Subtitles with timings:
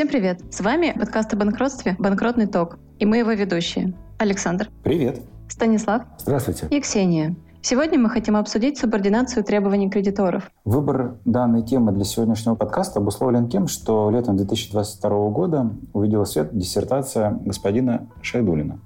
[0.00, 0.40] Всем привет!
[0.50, 3.92] С вами подкаст о банкротстве «Банкротный ток» и мы его ведущие.
[4.16, 4.70] Александр.
[4.82, 5.20] Привет.
[5.46, 6.04] Станислав.
[6.16, 6.68] Здравствуйте.
[6.70, 7.36] И Ксения.
[7.60, 10.50] Сегодня мы хотим обсудить субординацию требований кредиторов.
[10.64, 17.38] Выбор данной темы для сегодняшнего подкаста обусловлен тем, что летом 2022 года увидела свет диссертация
[17.44, 18.80] господина Шайдулина.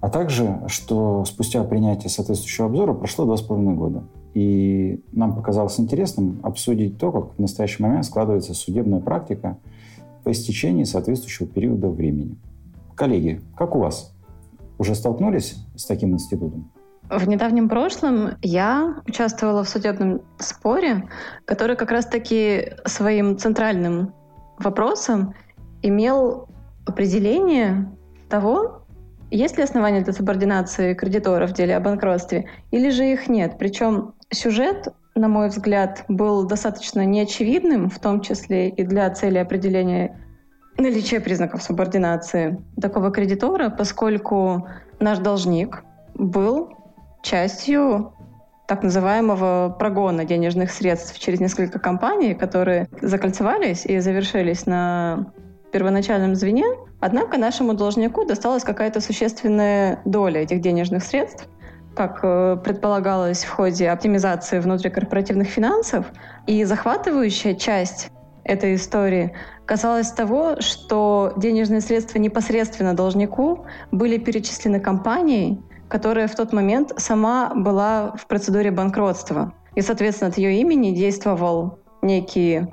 [0.00, 4.02] А также, что спустя принятие соответствующего обзора прошло два с половиной года.
[4.32, 9.58] И нам показалось интересным обсудить то, как в настоящий момент складывается судебная практика
[10.28, 12.36] по истечении соответствующего периода времени.
[12.94, 14.14] Коллеги, как у вас?
[14.76, 16.70] Уже столкнулись с таким институтом?
[17.08, 21.08] В недавнем прошлом я участвовала в судебном споре,
[21.46, 24.12] который как раз-таки своим центральным
[24.58, 25.32] вопросом
[25.80, 26.50] имел
[26.84, 27.90] определение
[28.28, 28.82] того,
[29.30, 33.56] есть ли основания для субординации кредиторов в деле о банкротстве, или же их нет.
[33.58, 40.14] Причем сюжет, на мой взгляд, был достаточно неочевидным, в том числе и для цели определения
[40.78, 44.68] наличия признаков субординации такого кредитора, поскольку
[45.00, 45.82] наш должник
[46.14, 46.72] был
[47.22, 48.12] частью
[48.66, 55.32] так называемого прогона денежных средств через несколько компаний, которые закольцевались и завершились на
[55.72, 56.66] первоначальном звене.
[57.00, 61.48] Однако нашему должнику досталась какая-то существенная доля этих денежных средств,
[61.94, 66.06] как э, предполагалось в ходе оптимизации внутрикорпоративных финансов.
[66.46, 68.10] И захватывающая часть
[68.48, 69.34] этой истории
[69.66, 77.52] касалась того, что денежные средства непосредственно должнику были перечислены компанией, которая в тот момент сама
[77.54, 79.52] была в процедуре банкротства.
[79.74, 82.66] И, соответственно, от ее имени действовал некий,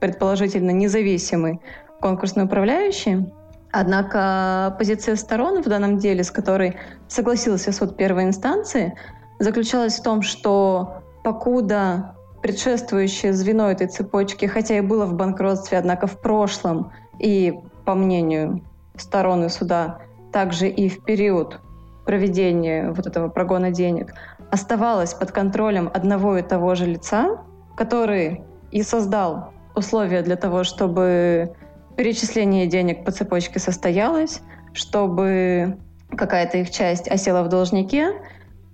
[0.00, 1.60] предположительно, независимый
[2.00, 3.32] конкурсный управляющий.
[3.72, 6.76] Однако позиция сторон в данном деле, с которой
[7.08, 8.96] согласился суд первой инстанции,
[9.38, 16.06] заключалась в том, что покуда предшествующее звено этой цепочки, хотя и было в банкротстве, однако
[16.06, 18.62] в прошлом и, по мнению
[18.96, 19.98] стороны суда,
[20.32, 21.60] также и в период
[22.06, 24.14] проведения вот этого прогона денег
[24.50, 27.38] оставалось под контролем одного и того же лица,
[27.76, 31.54] который и создал условия для того, чтобы
[31.96, 34.40] перечисление денег по цепочке состоялось,
[34.72, 35.78] чтобы
[36.16, 38.14] какая-то их часть осела в должнике,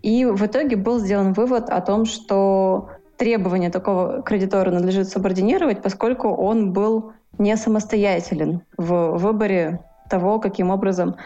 [0.02, 6.28] и в итоге был сделан вывод о том, что требования такого кредитора надлежит субординировать, поскольку
[6.28, 11.16] он был не самостоятелен в выборе того, каким образом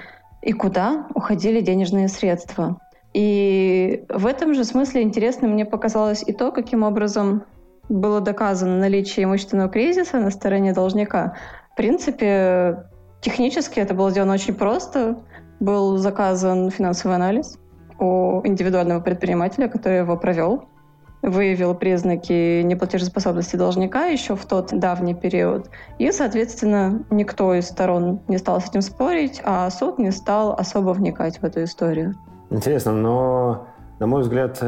[0.43, 2.79] и куда уходили денежные средства.
[3.13, 7.45] И в этом же смысле интересно мне показалось и то, каким образом
[7.89, 11.35] было доказано наличие имущественного кризиса на стороне должника.
[11.73, 12.85] В принципе,
[13.21, 15.19] технически это было сделано очень просто.
[15.59, 17.59] Был заказан финансовый анализ
[17.99, 20.65] у индивидуального предпринимателя, который его провел
[21.23, 25.71] выявил признаки неплатежеспособности должника еще в тот давний период.
[25.99, 30.91] И, соответственно, никто из сторон не стал с этим спорить, а суд не стал особо
[30.91, 32.15] вникать в эту историю.
[32.51, 33.67] Интересно, но,
[33.99, 34.63] на мой взгляд,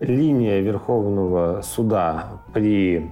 [0.00, 3.10] линия Верховного суда при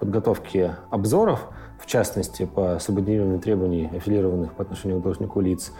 [0.00, 5.72] подготовке обзоров, в частности, по субординированию требований, аффилированных по отношению к должнику лиц,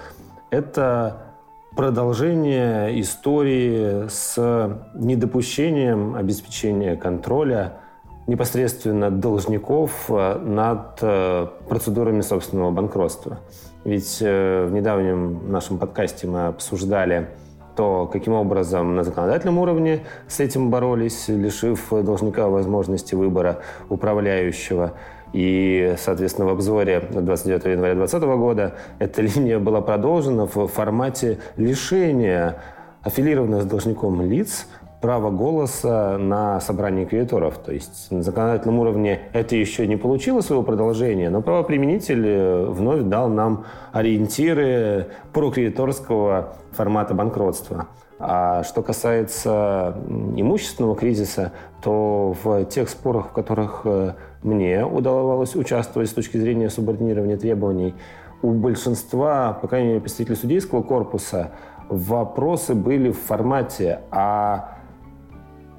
[0.51, 1.32] это
[1.77, 7.79] продолжение истории с недопущением обеспечения контроля
[8.27, 13.41] непосредственно должников э, над э, процедурами собственного банкротства.
[13.85, 17.29] Ведь э, в недавнем нашем подкасте мы обсуждали
[17.75, 24.93] то, каким образом на законодательном уровне с этим боролись, лишив должника возможности выбора управляющего.
[25.33, 32.57] И, соответственно, в обзоре 29 января 2020 года эта линия была продолжена в формате лишения
[33.03, 34.67] аффилированных с должником лиц
[35.03, 37.59] права голоса на собрании кредиторов.
[37.59, 43.03] То есть на законодательном уровне это еще не получило своего продолжения, но правоприменитель э, вновь
[43.03, 47.89] дал нам ориентиры прокредиторского формата банкротства.
[48.21, 49.97] А что касается
[50.37, 51.51] имущественного кризиса,
[51.83, 54.13] то в тех спорах, в которых э,
[54.43, 57.95] мне удавалось участвовать с точки зрения субординирования требований,
[58.43, 61.53] у большинства, по крайней мере, представителей судейского корпуса,
[61.89, 64.79] вопросы были в формате, а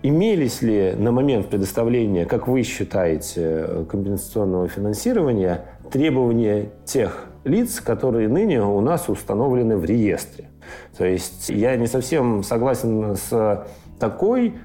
[0.01, 8.63] имелись ли на момент предоставления, как вы считаете, компенсационного финансирования требования тех лиц, которые ныне
[8.63, 10.49] у нас установлены в реестре?
[10.97, 13.67] То есть я не совсем согласен с
[13.99, 14.55] такой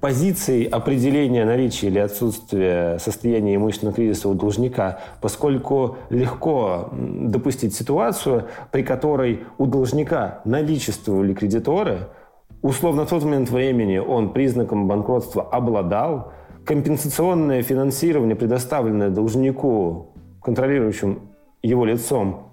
[0.00, 8.82] позицией определения наличия или отсутствия состояния имущественного кризиса у должника, поскольку легко допустить ситуацию, при
[8.82, 12.08] которой у должника наличествовали кредиторы,
[12.62, 16.32] условно в тот момент времени он признаком банкротства обладал,
[16.64, 20.12] компенсационное финансирование, предоставленное должнику,
[20.42, 21.30] контролирующим
[21.62, 22.47] его лицом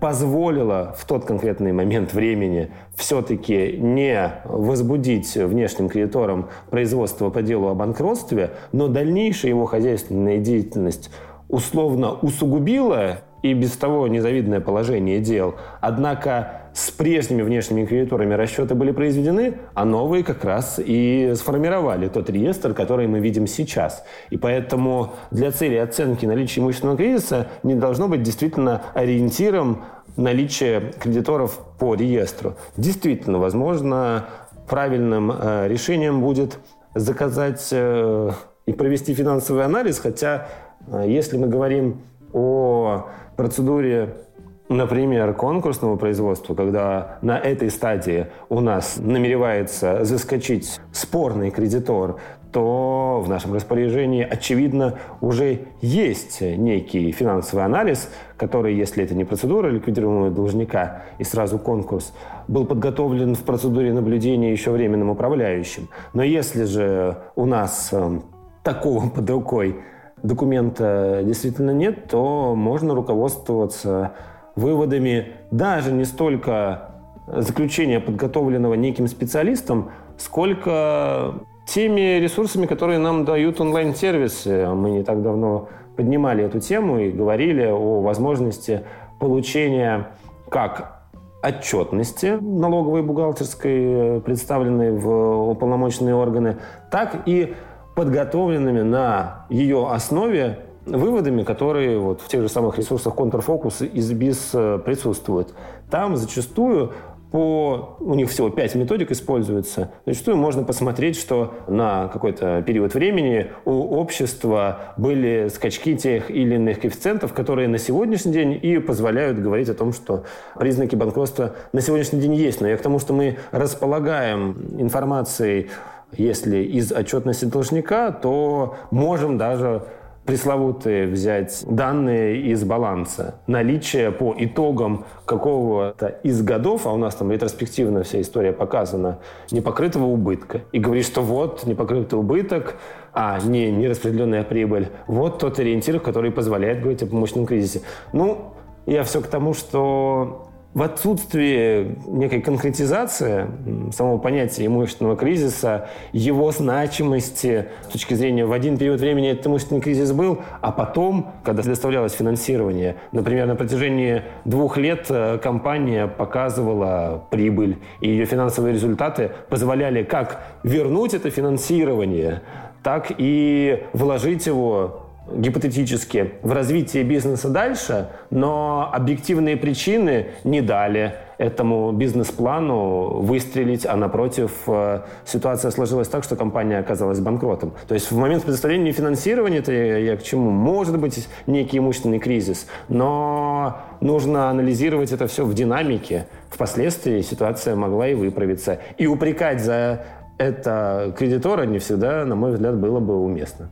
[0.00, 7.74] позволило в тот конкретный момент времени все-таки не возбудить внешним кредиторам производство по делу о
[7.74, 11.10] банкротстве, но дальнейшая его хозяйственная деятельность
[11.48, 15.54] условно усугубила и без того незавидное положение дел.
[15.80, 22.28] Однако с прежними внешними кредиторами расчеты были произведены, а новые как раз и сформировали тот
[22.28, 24.04] реестр, который мы видим сейчас.
[24.28, 29.84] И поэтому для цели оценки наличия имущественного кризиса не должно быть действительно ориентиром
[30.18, 32.56] наличие кредиторов по реестру.
[32.76, 34.26] Действительно, возможно,
[34.68, 36.58] правильным э, решением будет
[36.94, 38.30] заказать э,
[38.66, 40.48] и провести финансовый анализ, хотя
[40.88, 42.02] э, если мы говорим
[42.34, 43.06] о
[43.36, 44.25] процедуре
[44.68, 52.16] Например, конкурсного производства, когда на этой стадии у нас намеревается заскочить спорный кредитор,
[52.50, 59.68] то в нашем распоряжении, очевидно, уже есть некий финансовый анализ, который, если это не процедура
[59.68, 62.12] ликвидируемого должника и сразу конкурс,
[62.48, 65.88] был подготовлен в процедуре наблюдения еще временным управляющим.
[66.12, 68.20] Но если же у нас э,
[68.64, 69.76] такого под рукой
[70.24, 74.12] документа действительно нет, то можно руководствоваться
[74.56, 76.90] выводами даже не столько
[77.26, 81.34] заключения, подготовленного неким специалистом, сколько
[81.66, 84.68] теми ресурсами, которые нам дают онлайн-сервисы.
[84.68, 88.82] Мы не так давно поднимали эту тему и говорили о возможности
[89.18, 90.08] получения
[90.48, 91.02] как
[91.42, 96.58] отчетности налоговой и бухгалтерской, представленной в уполномоченные органы,
[96.90, 97.54] так и
[97.94, 104.50] подготовленными на ее основе выводами, которые вот в тех же самых ресурсах контрфокус и СБИС
[104.54, 105.52] э, присутствуют.
[105.90, 106.92] Там зачастую
[107.30, 109.90] по, у них всего 5 методик используется.
[110.06, 116.80] Зачастую можно посмотреть, что на какой-то период времени у общества были скачки тех или иных
[116.80, 120.24] коэффициентов, которые на сегодняшний день и позволяют говорить о том, что
[120.56, 122.60] признаки банкротства на сегодняшний день есть.
[122.60, 125.68] Но я к тому, что мы располагаем информацией
[126.12, 129.82] если из отчетности должника, то можем даже
[130.26, 137.30] пресловутые взять данные из баланса, наличие по итогам какого-то из годов, а у нас там
[137.30, 139.18] ретроспективно вся история показана,
[139.50, 140.62] непокрытого убытка.
[140.72, 142.76] И говорит, что вот непокрытый убыток,
[143.12, 147.82] а не нераспределенная прибыль, вот тот ориентир, который позволяет говорить о помощном кризисе.
[148.12, 148.52] Ну,
[148.86, 153.46] я все к тому, что в отсутствии некой конкретизации
[153.92, 159.80] самого понятия имущественного кризиса, его значимости с точки зрения в один период времени этот имущественный
[159.80, 167.26] кризис был, а потом, когда предоставлялось финансирование, например, на протяжении двух лет э, компания показывала
[167.30, 172.42] прибыль, и ее финансовые результаты позволяли как вернуть это финансирование,
[172.82, 181.92] так и вложить его гипотетически в развитие бизнеса дальше, но объективные причины не дали этому
[181.92, 187.74] бизнес-плану выстрелить, а напротив э, ситуация сложилась так, что компания оказалась банкротом.
[187.86, 190.50] То есть в момент предоставления финансирования, это я к чему?
[190.50, 196.26] Может быть некий имущественный кризис, но нужно анализировать это все в динамике.
[196.48, 198.78] Впоследствии ситуация могла и выправиться.
[198.96, 200.04] И упрекать за
[200.38, 203.70] это кредитора не всегда, на мой взгляд, было бы уместно.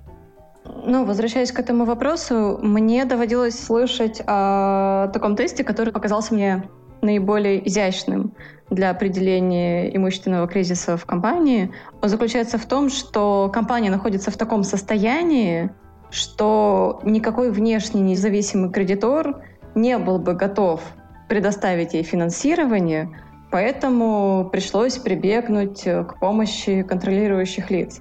[0.65, 6.69] Ну, возвращаясь к этому вопросу, мне доводилось слышать о таком тесте, который показался мне
[7.03, 8.33] наиболее изящным
[8.71, 11.71] для определения имущественного кризиса в компании.
[12.01, 15.71] Он заключается в том, что компания находится в таком состоянии,
[16.11, 19.43] что никакой внешний независимый кредитор
[19.75, 20.81] не был бы готов
[21.29, 23.11] предоставить ей финансирование,
[23.51, 28.01] поэтому пришлось прибегнуть к помощи контролирующих лиц.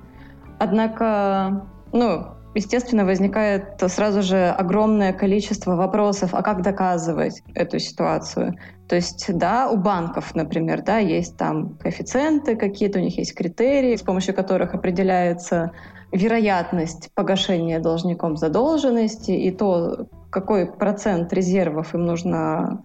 [0.59, 8.55] Однако, ну, естественно, возникает сразу же огромное количество вопросов, а как доказывать эту ситуацию?
[8.87, 13.95] То есть, да, у банков, например, да, есть там коэффициенты какие-то, у них есть критерии,
[13.95, 15.71] с помощью которых определяется
[16.11, 22.83] вероятность погашения должником задолженности и то, какой процент резервов им нужно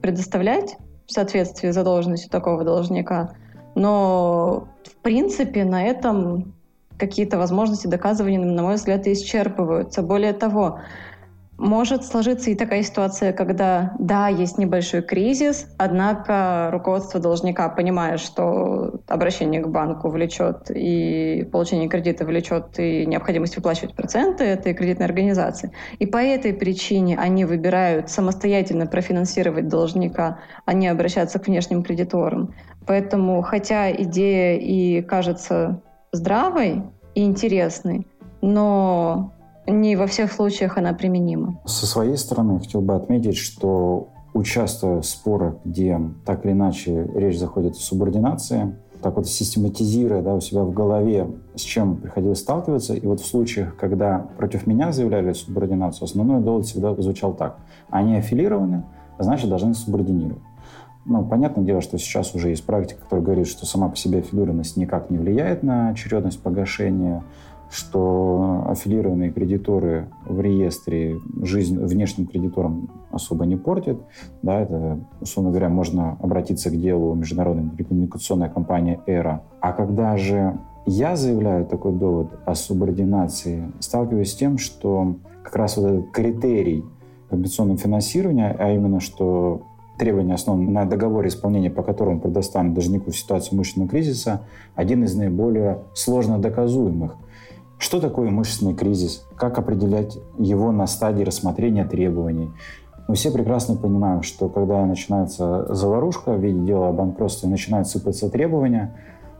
[0.00, 3.34] предоставлять в соответствии с задолженностью такого должника.
[3.74, 6.54] Но, в принципе, на этом
[7.00, 10.02] какие-то возможности доказывания, на мой взгляд, исчерпываются.
[10.02, 10.80] Более того,
[11.60, 19.00] может сложиться и такая ситуация, когда, да, есть небольшой кризис, однако руководство должника, понимая, что
[19.06, 25.70] обращение к банку влечет и получение кредита влечет и необходимость выплачивать проценты этой кредитной организации.
[25.98, 32.54] И по этой причине они выбирают самостоятельно профинансировать должника, а не обращаться к внешним кредиторам.
[32.86, 36.82] Поэтому, хотя идея и кажется здравой
[37.14, 38.06] и интересной,
[38.40, 39.32] но
[39.66, 41.60] не во всех случаях она применима.
[41.66, 47.38] Со своей стороны хотел бы отметить, что участвуя в спорах, где так или иначе речь
[47.38, 52.94] заходит о субординации, так вот систематизируя да, у себя в голове, с чем приходилось сталкиваться.
[52.94, 57.58] И вот в случаях, когда против меня заявляли субординацию, основной довод всегда звучал так.
[57.88, 58.84] Они аффилированы,
[59.18, 60.42] значит, должны субординировать.
[61.06, 64.76] Ну, понятное дело, что сейчас уже есть практика, которая говорит, что сама по себе аффилированность
[64.76, 67.24] никак не влияет на очередность погашения,
[67.70, 74.00] что аффилированные кредиторы в реестре жизнь внешним кредиторам особо не портят.
[74.42, 79.42] Да, это, условно говоря, можно обратиться к делу международной телекоммуникационной компании «Эра».
[79.60, 85.14] А когда же я заявляю такой довод о субординации, сталкиваюсь с тем, что
[85.44, 86.84] как раз вот этот критерий
[87.28, 89.62] компенсационного финансирования, а именно, что
[90.00, 94.40] требования основаны на договоре исполнения, по которому предоставлен должнику в ситуации имущественного кризиса,
[94.74, 97.16] один из наиболее сложно доказуемых–
[97.80, 99.26] что такое имущественный кризис?
[99.36, 102.50] Как определять его на стадии рассмотрения требований?
[103.08, 108.28] Мы все прекрасно понимаем, что когда начинается заварушка в виде дела о банкротстве, начинают сыпаться
[108.28, 108.94] требования,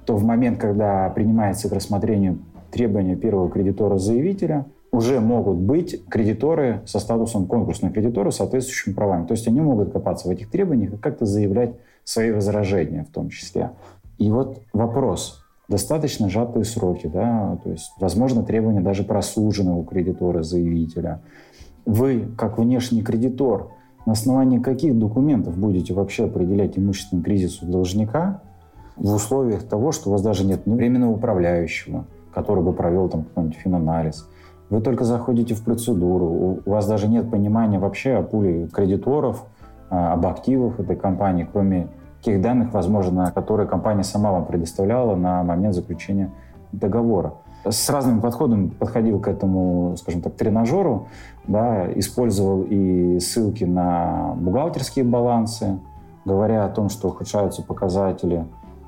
[0.07, 2.39] то в момент, когда принимается к рассмотрению
[2.71, 9.27] требования первого кредитора-заявителя, уже могут быть кредиторы со статусом конкурсных кредиторов с соответствующими правами.
[9.27, 13.29] То есть они могут копаться в этих требованиях и как-то заявлять свои возражения в том
[13.29, 13.71] числе.
[14.19, 20.43] И вот вопрос, достаточно сжатые сроки, да, то есть, возможно, требования даже прослуженного у кредитора,
[20.43, 21.21] заявителя.
[21.87, 23.71] Вы, как внешний кредитор,
[24.07, 28.43] на основании каких документов будете вообще определять имущественный кризис у должника
[28.97, 32.05] в условиях того, что у вас даже нет ни временного управляющего,
[32.35, 34.27] который бы провел там какой-нибудь финанализ.
[34.71, 39.45] Вы только заходите в процедуру, у вас даже нет понимания вообще о пуле кредиторов,
[39.91, 41.89] а, об активах этой компании, кроме
[42.23, 46.31] тех данных, возможно, которые компания сама вам предоставляла на момент заключения
[46.71, 47.35] договора.
[47.69, 51.09] С разными подходами подходил к этому, скажем так, тренажеру,
[51.49, 55.79] да, использовал и ссылки на бухгалтерские балансы,
[56.25, 58.47] говоря о том, что ухудшаются показатели,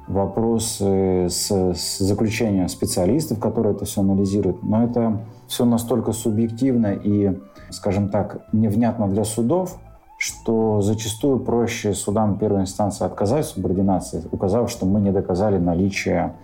[0.08, 4.62] вопросы с, с заключением специалистов, которые это все анализируют.
[4.62, 7.38] Но это все настолько субъективно и,
[7.70, 9.78] скажем так, невнятно для судов,
[10.18, 16.34] что зачастую проще судам первой инстанции отказать в субординации, указав, что мы не доказали наличие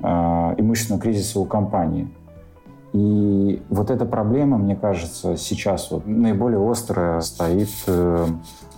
[0.00, 0.06] э,
[0.56, 2.08] имущественного кризиса у компании.
[2.94, 8.26] И вот эта проблема, мне кажется, сейчас вот наиболее острая стоит э,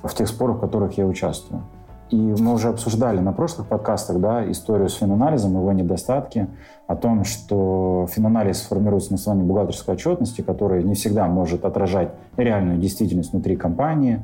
[0.02, 1.62] в тех спорах, в которых я участвую.
[2.10, 6.48] И мы уже обсуждали на прошлых подкастах да, историю с финанализом, его недостатки,
[6.86, 12.78] о том, что финанализ формируется на основании бухгалтерской отчетности, которая не всегда может отражать реальную
[12.78, 14.20] действительность внутри компании.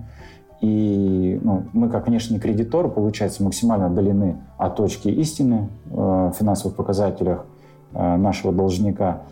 [0.62, 6.74] И ну, мы, как внешний кредитор, получается, максимально отдалены от точки истины э, в финансовых
[6.74, 7.44] показателях
[7.92, 9.24] э, нашего должника.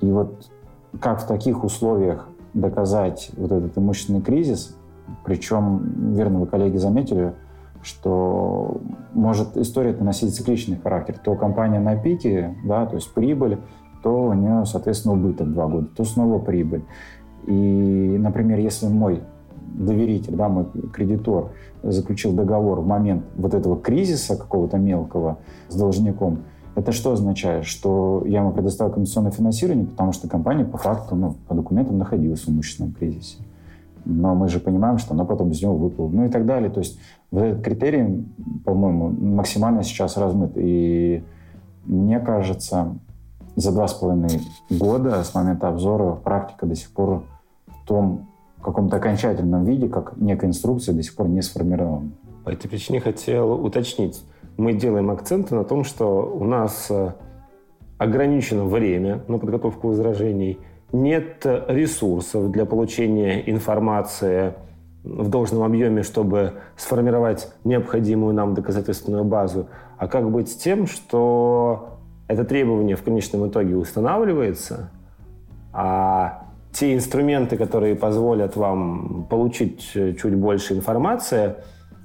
[0.00, 0.48] И вот
[1.00, 4.76] как в таких условиях доказать вот этот имущественный кризис,
[5.24, 7.34] причем, верно, вы, коллеги, заметили,
[7.82, 8.80] что
[9.12, 11.18] может история носить цикличный характер.
[11.22, 13.58] То компания на пике, да, то есть прибыль,
[14.02, 16.84] то у нее, соответственно, убыток два года, то снова прибыль.
[17.46, 19.22] И, например, если мой
[19.74, 26.40] доверитель, да, мой кредитор заключил договор в момент вот этого кризиса какого-то мелкого с должником,
[26.74, 27.64] это что означает?
[27.64, 32.42] Что я ему предоставил комиссионное финансирование, потому что компания по факту, ну, по документам находилась
[32.42, 33.38] в имущественном кризисе.
[34.04, 36.08] Но мы же понимаем, что она потом из него выплыла.
[36.08, 36.70] Ну и так далее.
[36.70, 36.98] То есть
[37.30, 38.26] вот этот критерий,
[38.64, 40.52] по-моему, максимально сейчас размыт.
[40.56, 41.22] И
[41.84, 42.96] мне кажется,
[43.56, 44.40] за два с половиной
[44.70, 47.24] года с момента обзора практика до сих пор
[47.66, 48.28] в том
[48.62, 52.10] каком-то окончательном виде, как некая инструкция, до сих пор не сформирована.
[52.44, 54.22] По этой причине хотел уточнить.
[54.56, 57.12] Мы делаем акценты на том, что у нас э,
[57.98, 60.58] ограничено время на подготовку возражений,
[60.92, 64.54] нет ресурсов для получения информации
[65.04, 69.68] в должном объеме, чтобы сформировать необходимую нам доказательственную базу.
[69.96, 74.90] А как быть с тем, что это требование в конечном итоге устанавливается,
[75.72, 81.56] а те инструменты, которые позволят вам получить э, чуть больше информации,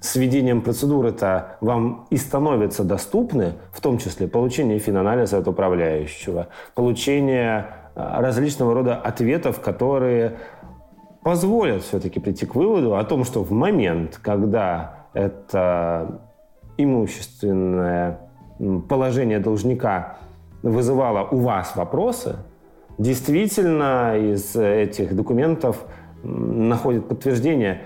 [0.01, 7.67] с введением процедуры-то вам и становятся доступны, в том числе получение финанализа от управляющего, получение
[7.95, 10.37] различного рода ответов, которые
[11.23, 16.21] позволят все-таки прийти к выводу о том, что в момент, когда это
[16.77, 18.19] имущественное
[18.87, 20.17] положение должника
[20.61, 22.35] вызывало у вас вопросы,
[22.97, 25.85] действительно из этих документов
[26.23, 27.81] находит подтверждение.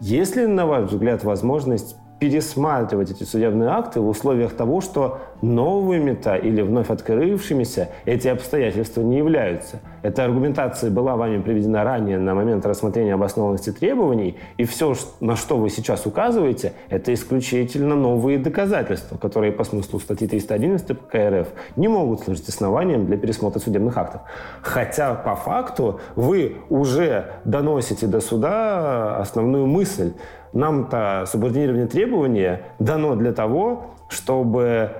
[0.00, 6.36] Есть ли, на ваш взгляд, возможность пересматривать эти судебные акты в условиях того, что новыми-то
[6.36, 9.80] или вновь открывшимися эти обстоятельства не являются.
[10.02, 15.58] Эта аргументация была вами приведена ранее на момент рассмотрения обоснованности требований, и все, на что
[15.58, 21.88] вы сейчас указываете, это исключительно новые доказательства, которые по смыслу статьи 311 ПК РФ не
[21.88, 24.22] могут служить основанием для пересмотра судебных актов.
[24.62, 30.12] Хотя по факту вы уже доносите до суда основную мысль,
[30.52, 34.90] нам-то субординирование требования дано для того, чтобы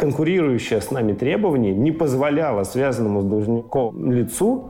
[0.00, 4.68] конкурирующее с нами требование не позволяло связанному с должником лицу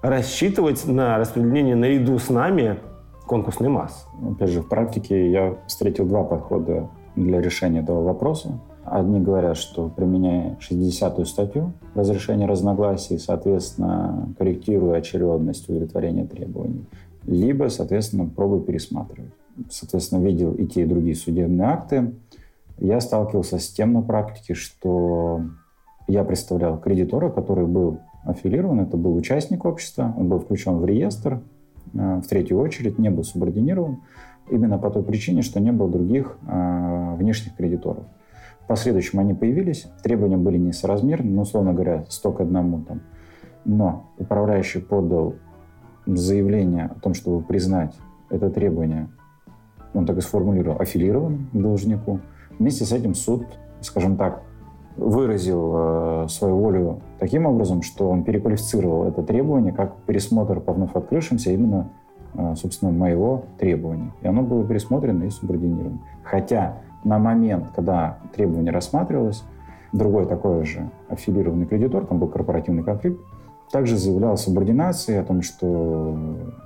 [0.00, 2.78] рассчитывать на распределение наряду с нами
[3.26, 4.06] конкурсной массы.
[4.24, 8.60] Опять же, в практике я встретил два подхода для решения этого вопроса.
[8.84, 16.84] Одни говорят, что применяя 60-ю статью разрешения разногласий, соответственно, корректируя очередность удовлетворения требований,
[17.26, 19.32] либо, соответственно, пробуй пересматривать.
[19.68, 22.12] Соответственно, видел и те, и другие судебные акты.
[22.78, 25.42] Я сталкивался с тем на практике, что
[26.08, 31.40] я представлял кредитора, который был аффилирован, это был участник общества, он был включен в реестр,
[31.92, 34.02] э, в третью очередь, не был субординирован,
[34.50, 38.04] именно по той причине, что не было других э, внешних кредиторов.
[38.60, 43.02] В последующем они появились, требования были несоразмерны, ну, условно говоря, 100 к одному там.
[43.66, 45.34] Но управляющий подал
[46.06, 47.94] заявление о том, чтобы признать
[48.30, 49.08] это требование,
[49.92, 52.20] он так и сформулировал, аффилированным должнику.
[52.58, 53.46] Вместе с этим суд,
[53.80, 54.42] скажем так,
[54.96, 60.94] выразил э, свою волю таким образом, что он переквалифицировал это требование как пересмотр по вновь
[60.94, 61.90] открывшимся именно,
[62.34, 64.12] э, собственно, моего требования.
[64.22, 65.98] И оно было пересмотрено и субординировано.
[66.22, 69.42] Хотя на момент, когда требование рассматривалось,
[69.92, 73.20] другой такой же аффилированный кредитор, там был корпоративный конфликт,
[73.70, 76.16] также заявлял субординации, о том, что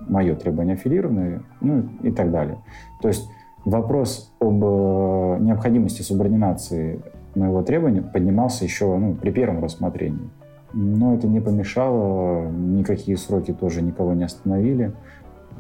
[0.09, 2.59] мое требование аффилировано, ну и так далее.
[3.01, 3.31] То есть
[3.65, 7.01] вопрос об э, необходимости субординации
[7.35, 10.31] моего требования поднимался еще ну, при первом рассмотрении.
[10.73, 14.93] Но это не помешало, никакие сроки тоже никого не остановили.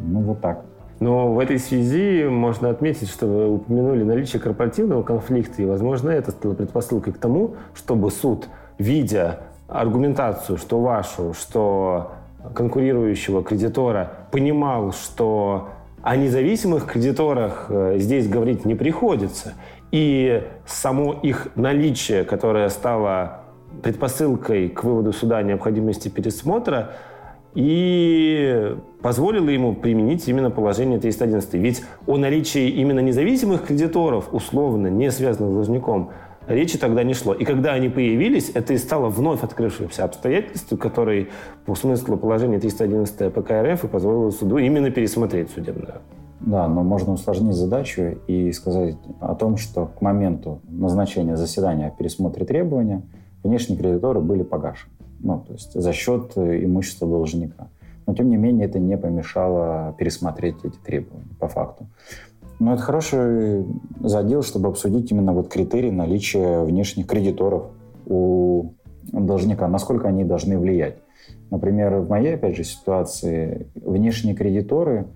[0.01, 0.65] Ну, вот так.
[1.01, 6.33] Но в этой связи можно отметить, что вы упомянули наличие корпоративного конфликта, и, возможно, это
[6.33, 12.13] стало предпосылкой к тому, чтобы суд, видя аргументацию, что вашу, что
[12.55, 15.69] конкурирующего кредитора, понимал, что
[16.03, 19.55] о независимых кредиторах э, здесь говорить не приходится.
[19.91, 23.43] И само их наличие, которое стало
[23.83, 26.93] предпосылкой к выводу суда необходимости пересмотра,
[27.55, 31.55] и позволило ему применить именно положение 311.
[31.55, 36.11] Ведь о наличии именно независимых кредиторов, условно не связанных с должником,
[36.49, 37.35] речи тогда не шло.
[37.35, 41.29] И когда они появились, это и стало вновь открывшимся обстоятельством, которое
[41.67, 46.01] по смыслу положения 311 ПК РФ и позволило суду именно пересмотреть судебную.
[46.41, 51.91] Да, но можно усложнить задачу и сказать о том, что к моменту назначения заседания о
[51.91, 53.03] пересмотре требования
[53.43, 54.93] внешние кредиторы были погашены.
[55.21, 57.69] Ну, то есть за счет имущества должника.
[58.07, 61.87] Но, тем не менее, это не помешало пересмотреть эти требования по факту.
[62.61, 63.65] Ну, это хороший
[64.01, 67.71] задел, чтобы обсудить именно вот критерии наличия внешних кредиторов
[68.07, 68.73] у
[69.13, 70.97] должника, насколько они должны влиять.
[71.51, 75.07] Например, в моей, опять же, ситуации внешние кредиторы,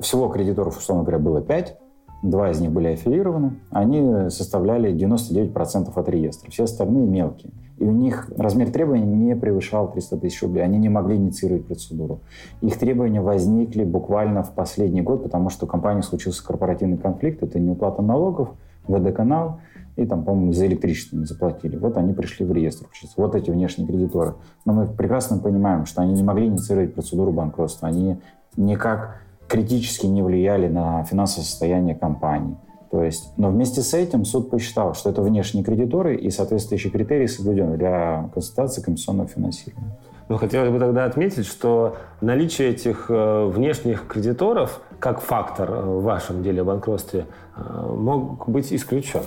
[0.00, 1.78] всего кредиторов, условно говоря, было 5,
[2.22, 7.92] два из них были аффилированы, они составляли 99% от реестра, все остальные мелкие и у
[7.92, 10.62] них размер требований не превышал 300 тысяч рублей.
[10.62, 12.20] Они не могли инициировать процедуру.
[12.60, 17.58] Их требования возникли буквально в последний год, потому что у компании случился корпоративный конфликт, это
[17.58, 18.50] неуплата налогов,
[18.86, 19.60] ВД-канал,
[19.96, 21.78] и там, по-моему, за электричество не заплатили.
[21.78, 22.86] Вот они пришли в реестр.
[23.16, 24.34] Вот эти внешние кредиторы.
[24.66, 27.88] Но мы прекрасно понимаем, что они не могли инициировать процедуру банкротства.
[27.88, 28.18] Они
[28.58, 32.56] никак критически не влияли на финансовое состояние компании.
[32.90, 37.26] То есть, но вместе с этим суд посчитал, что это внешние кредиторы и соответствующие критерии
[37.26, 39.96] соблюдены для консультации комиссионного финансирования.
[40.28, 46.02] Ну, хотелось бы тогда отметить, что наличие этих э, внешних кредиторов как фактор э, в
[46.02, 49.22] вашем деле о банкротстве э, мог быть исключен.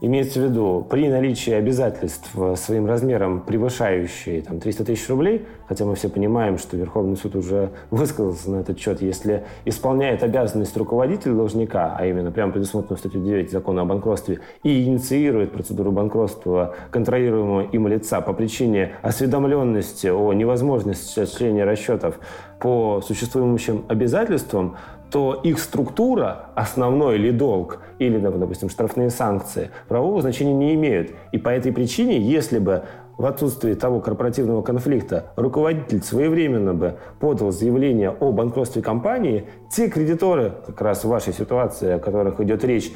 [0.00, 5.96] Имеется в виду, при наличии обязательств своим размером превышающие там, 300 тысяч рублей, хотя мы
[5.96, 11.96] все понимаем, что Верховный суд уже высказался на этот счет, если исполняет обязанность руководителя должника,
[11.98, 17.62] а именно прямо предусмотрено в статье 9 закона о банкротстве, и инициирует процедуру банкротства контролируемого
[17.62, 22.20] им лица по причине осведомленности о невозможности осуществления расчетов
[22.60, 24.76] по существующим обязательствам,
[25.10, 31.12] то их структура, основной или долг, или, допустим, штрафные санкции, правового значения не имеют.
[31.32, 32.84] И по этой причине, если бы
[33.16, 40.52] в отсутствии того корпоративного конфликта руководитель своевременно бы подал заявление о банкротстве компании, те кредиторы,
[40.66, 42.92] как раз в вашей ситуации, о которых идет речь,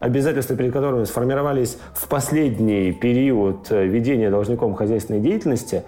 [0.00, 5.82] обязательства перед которыми сформировались в последний период э, ведения должником хозяйственной деятельности,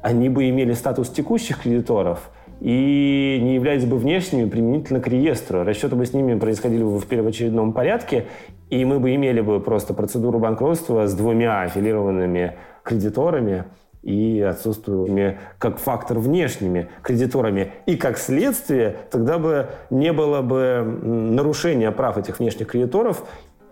[0.00, 5.64] они бы имели статус текущих кредиторов и не являлись бы внешними применительно к реестру.
[5.64, 8.26] Расчеты бы с ними происходили бы в первоочередном порядке,
[8.70, 13.64] и мы бы имели бы просто процедуру банкротства с двумя аффилированными кредиторами
[14.02, 17.72] и отсутствующими как фактор внешними кредиторами.
[17.86, 23.24] И как следствие тогда бы не было бы нарушения прав этих внешних кредиторов,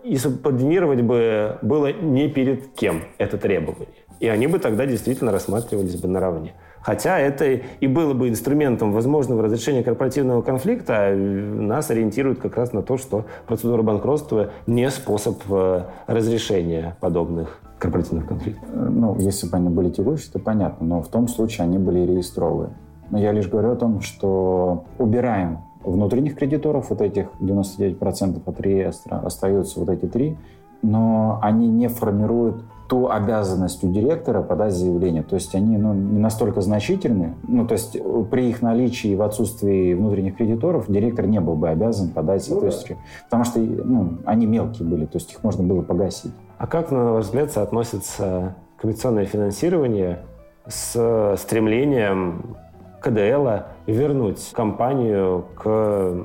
[0.03, 3.87] и субординировать бы было не перед кем это требование.
[4.19, 6.53] И они бы тогда действительно рассматривались бы наравне.
[6.83, 7.45] Хотя это
[7.79, 12.97] и было бы инструментом возможного разрешения корпоративного конфликта, а нас ориентирует как раз на то,
[12.97, 18.67] что процедура банкротства не способ э, разрешения подобных корпоративных конфликтов.
[18.73, 21.99] Э, ну, если бы они были текущие, то понятно, но в том случае они были
[21.99, 22.71] реестровые.
[23.09, 29.17] Но я лишь говорю о том, что убираем внутренних кредиторов, вот этих 99% от реестра,
[29.19, 30.37] остаются вот эти три,
[30.83, 35.23] но они не формируют ту обязанность у директора подать заявление.
[35.23, 37.33] То есть они ну, не настолько значительны.
[37.47, 37.97] Ну, то есть
[38.29, 42.55] при их наличии и в отсутствии внутренних кредиторов директор не был бы обязан подать ну,
[42.55, 42.97] соответствующие.
[42.97, 43.23] Да.
[43.25, 46.33] Потому что ну, они мелкие были, то есть их можно было погасить.
[46.57, 50.19] А как, на ваш взгляд, соотносится коммерционное финансирование
[50.67, 52.55] с стремлением
[53.01, 56.15] КДЛ вернуть компанию к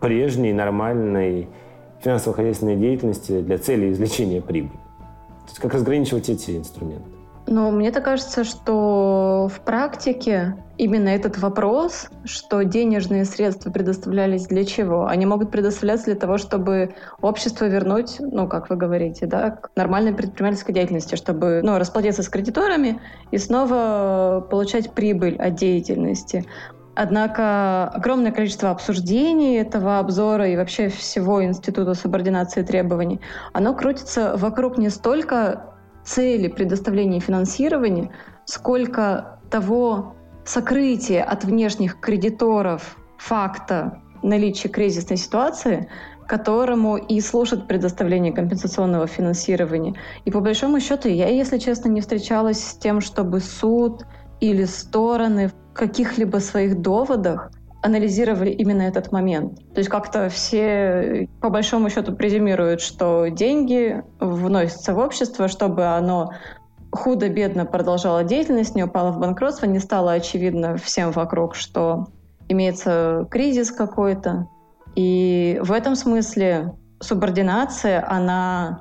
[0.00, 1.48] прежней нормальной
[2.04, 4.72] финансово-хозяйственной деятельности для цели извлечения прибыли?
[4.72, 7.10] То есть как разграничивать эти инструменты?
[7.46, 15.06] Ну, мне-то кажется, что в практике именно этот вопрос, что денежные средства предоставлялись для чего?
[15.06, 20.14] Они могут предоставляться для того, чтобы общество вернуть, ну, как вы говорите, да, к нормальной
[20.14, 26.46] предпринимательской деятельности, чтобы, ну, расплатиться с кредиторами и снова получать прибыль от деятельности.
[26.96, 33.20] Однако огромное количество обсуждений этого обзора и вообще всего Института субординации требований,
[33.52, 38.10] оно крутится вокруг не столько цели предоставления финансирования,
[38.44, 45.88] сколько того сокрытия от внешних кредиторов факта наличия кризисной ситуации,
[46.26, 49.94] которому и служит предоставление компенсационного финансирования.
[50.24, 54.06] И по большому счету я, если честно, не встречалась с тем, чтобы суд
[54.40, 57.50] или стороны каких-либо своих доводах
[57.82, 59.58] анализировали именно этот момент.
[59.74, 66.32] То есть как-то все по большому счету презюмируют, что деньги вносятся в общество, чтобы оно
[66.92, 72.06] худо-бедно продолжало деятельность, не упало в банкротство, не стало очевидно всем вокруг, что
[72.48, 74.48] имеется кризис какой-то.
[74.94, 78.80] И в этом смысле субординация, она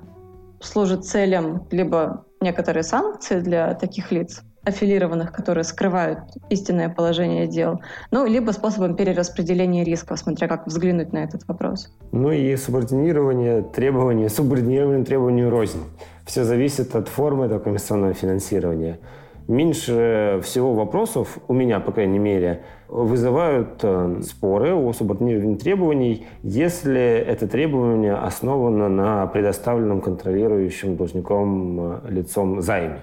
[0.62, 8.26] служит целям либо некоторые санкции для таких лиц, аффилированных, которые скрывают истинное положение дел, ну,
[8.26, 11.94] либо способом перераспределения рисков, смотря как взглянуть на этот вопрос.
[12.12, 15.84] Ну и субординирование требований, субординирование требованию рознь.
[16.26, 19.00] Все зависит от формы этого комиссионного финансирования.
[19.48, 27.02] Меньше всего вопросов, у меня, по крайней мере, вызывают э, споры о субординировании требований, если
[27.02, 33.02] это требование основано на предоставленном контролирующим должником э, лицом займе.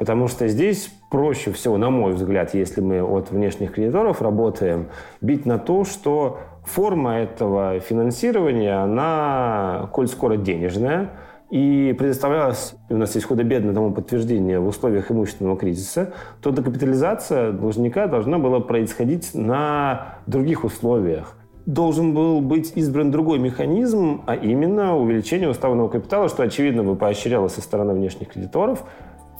[0.00, 4.88] Потому что здесь проще всего, на мой взгляд, если мы от внешних кредиторов работаем,
[5.20, 11.10] бить на то, что форма этого финансирования, она, коль скоро денежная,
[11.50, 17.52] и предоставлялась, и у нас есть худо-бедно тому подтверждение в условиях имущественного кризиса, то докапитализация
[17.52, 21.36] должника должна была происходить на других условиях.
[21.66, 27.52] Должен был быть избран другой механизм, а именно увеличение уставного капитала, что, очевидно, бы поощрялось
[27.52, 28.84] со стороны внешних кредиторов,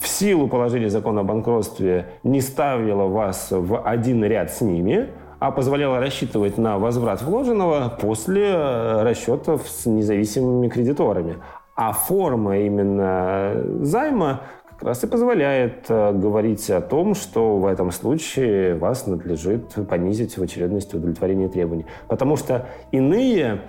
[0.01, 5.51] в силу положения закона о банкротстве не ставила вас в один ряд с ними, а
[5.51, 11.37] позволяла рассчитывать на возврат вложенного после э, расчетов с независимыми кредиторами.
[11.77, 17.91] А форма именно займа как раз и позволяет э, говорить о том, что в этом
[17.91, 21.85] случае вас надлежит понизить в очередности удовлетворения требований.
[22.09, 23.61] Потому что иные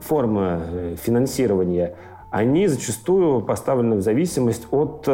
[0.00, 1.94] формы э, финансирования,
[2.32, 5.08] они зачастую поставлены в зависимость от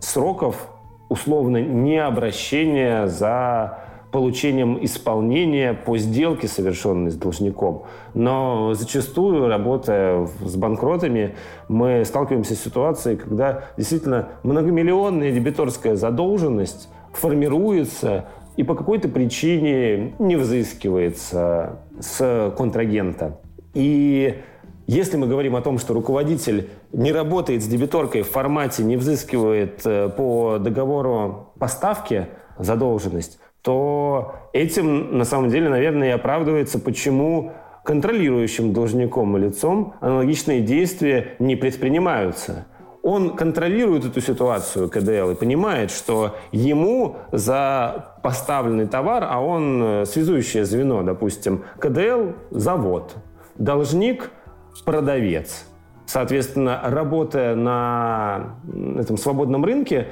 [0.00, 0.68] сроков
[1.08, 3.78] условно необращения за
[4.10, 7.84] получением исполнения по сделке, совершенной с должником.
[8.14, 11.34] Но зачастую, работая с банкротами,
[11.68, 20.36] мы сталкиваемся с ситуацией, когда действительно многомиллионная дебиторская задолженность формируется и по какой-то причине не
[20.36, 23.40] взыскивается с контрагента.
[23.74, 24.40] И
[24.88, 29.82] если мы говорим о том, что руководитель не работает с дебиторкой в формате, не взыскивает
[29.84, 37.52] э, по договору поставки задолженность, то этим на самом деле, наверное, и оправдывается, почему
[37.84, 42.64] контролирующим должником и лицом аналогичные действия не предпринимаются.
[43.02, 50.06] Он контролирует эту ситуацию, КДЛ, и понимает, что ему за поставленный товар, а он э,
[50.06, 53.16] связующее звено, допустим, КДЛ– завод,
[53.58, 54.30] должник–
[54.84, 55.66] продавец.
[56.06, 58.56] Соответственно, работая на
[58.98, 60.08] этом свободном рынке,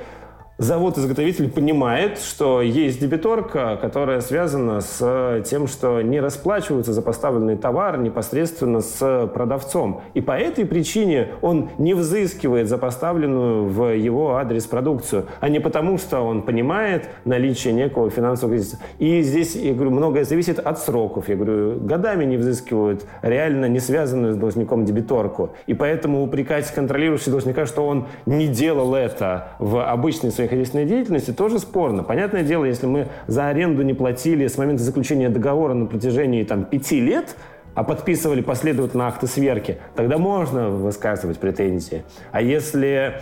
[0.58, 7.98] завод-изготовитель понимает, что есть дебиторка, которая связана с тем, что не расплачиваются за поставленный товар
[7.98, 10.00] непосредственно с продавцом.
[10.14, 15.60] И по этой причине он не взыскивает за поставленную в его адрес продукцию, а не
[15.60, 18.78] потому, что он понимает наличие некого финансового кризиса.
[18.98, 21.28] И здесь, я говорю, многое зависит от сроков.
[21.28, 25.50] Я говорю, годами не взыскивают реально не связанную с должником дебиторку.
[25.66, 31.32] И поэтому упрекать контролирующий должника, что он не делал это в обычной своей хозяйственной деятельности
[31.32, 32.02] тоже спорно.
[32.02, 36.64] Понятное дело, если мы за аренду не платили с момента заключения договора на протяжении там,
[36.64, 37.36] пяти лет,
[37.74, 42.04] а подписывали последовательно акты сверки, тогда можно высказывать претензии.
[42.32, 43.20] А если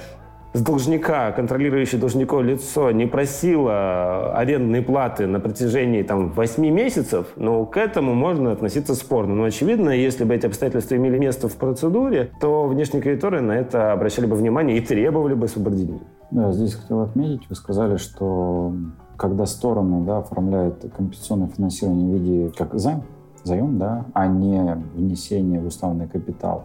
[0.52, 7.66] с должника, контролирующее должников лицо не просило арендной платы на протяжении там, 8 месяцев, но
[7.66, 9.34] к этому можно относиться спорно.
[9.34, 13.90] Но очевидно, если бы эти обстоятельства имели место в процедуре, то внешние кредиторы на это
[13.90, 16.06] обращали бы внимание и требовали бы субординирования.
[16.34, 18.74] Да, здесь хотел отметить, вы сказали, что
[19.16, 23.04] когда стороны да, оформляют компенсационное финансирование в виде как займ,
[23.44, 26.64] заем, да, а не внесение в уставный капитал,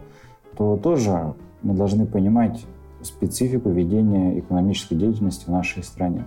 [0.58, 2.66] то тоже мы должны понимать
[3.04, 6.26] специфику ведения экономической деятельности в нашей стране.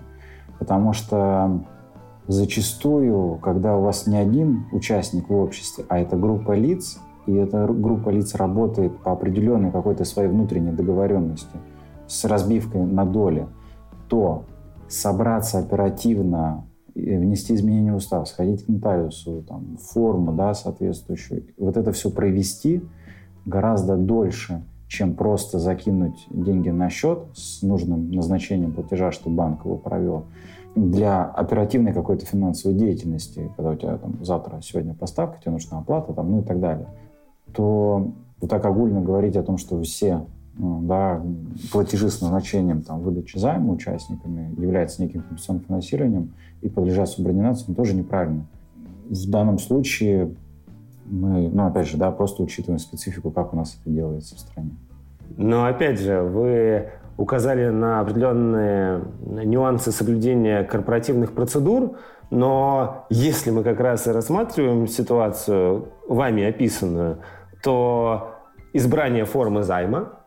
[0.60, 1.64] Потому что
[2.28, 7.66] зачастую, когда у вас не один участник в обществе, а это группа лиц, и эта
[7.66, 11.56] группа лиц работает по определенной какой-то своей внутренней договоренности–
[12.12, 13.48] с разбивкой на доли,
[14.08, 14.44] то
[14.88, 21.92] собраться оперативно, внести изменения в устав, сходить к нотариусу, там, форму да, соответствующую, вот это
[21.92, 22.82] все провести
[23.46, 29.78] гораздо дольше, чем просто закинуть деньги на счет с нужным назначением платежа, чтобы банк его
[29.78, 30.26] провел,
[30.74, 36.12] для оперативной какой-то финансовой деятельности, когда у тебя там завтра, сегодня поставка, тебе нужна оплата,
[36.12, 36.88] там, ну и так далее,
[37.54, 40.26] то вот так огульно говорить о том, что все
[40.58, 41.22] да,
[41.70, 47.94] платежи с назначением там, выдачи займа участниками является неким компенсационным финансированием и подлежат субординации, тоже
[47.94, 48.46] неправильно.
[49.08, 50.34] В данном случае
[51.06, 54.70] мы, ну, опять же, да, просто учитываем специфику, как у нас это делается в стране.
[55.36, 61.96] Но, опять же, вы указали на определенные нюансы соблюдения корпоративных процедур,
[62.30, 67.18] но если мы как раз и рассматриваем ситуацию, вами описанную,
[67.62, 68.34] то
[68.72, 70.21] избрание формы займа,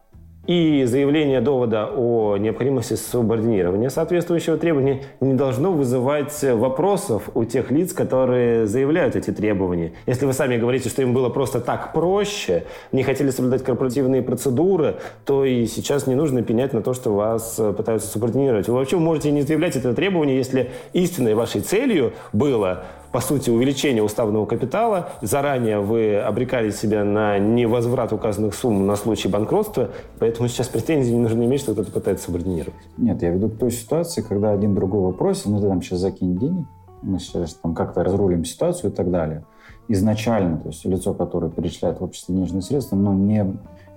[0.47, 7.93] и заявление довода о необходимости субординирования соответствующего требования не должно вызывать вопросов у тех лиц,
[7.93, 9.93] которые заявляют эти требования.
[10.05, 14.97] Если вы сами говорите, что им было просто так проще, не хотели соблюдать корпоративные процедуры,
[15.25, 18.67] то и сейчас не нужно пенять на то, что вас пытаются субординировать.
[18.67, 24.03] Вы вообще можете не заявлять это требование, если истинной вашей целью было по сути, увеличение
[24.03, 25.07] уставного капитала.
[25.21, 31.21] Заранее вы обрекали себя на невозврат указанных сумм на случай банкротства, поэтому сейчас претензий не
[31.21, 32.75] нужно иметь, что кто-то пытается субординировать.
[32.97, 36.37] Нет, я веду к той ситуации, когда один другого просит, ну ты там сейчас закинь
[36.37, 36.65] денег,
[37.03, 39.45] мы сейчас там как-то разрулим ситуацию и так далее.
[39.87, 43.45] Изначально, то есть лицо, которое перечисляет в обществе денежные средства, но не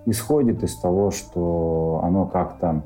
[0.06, 2.84] исходит из того, что оно как-то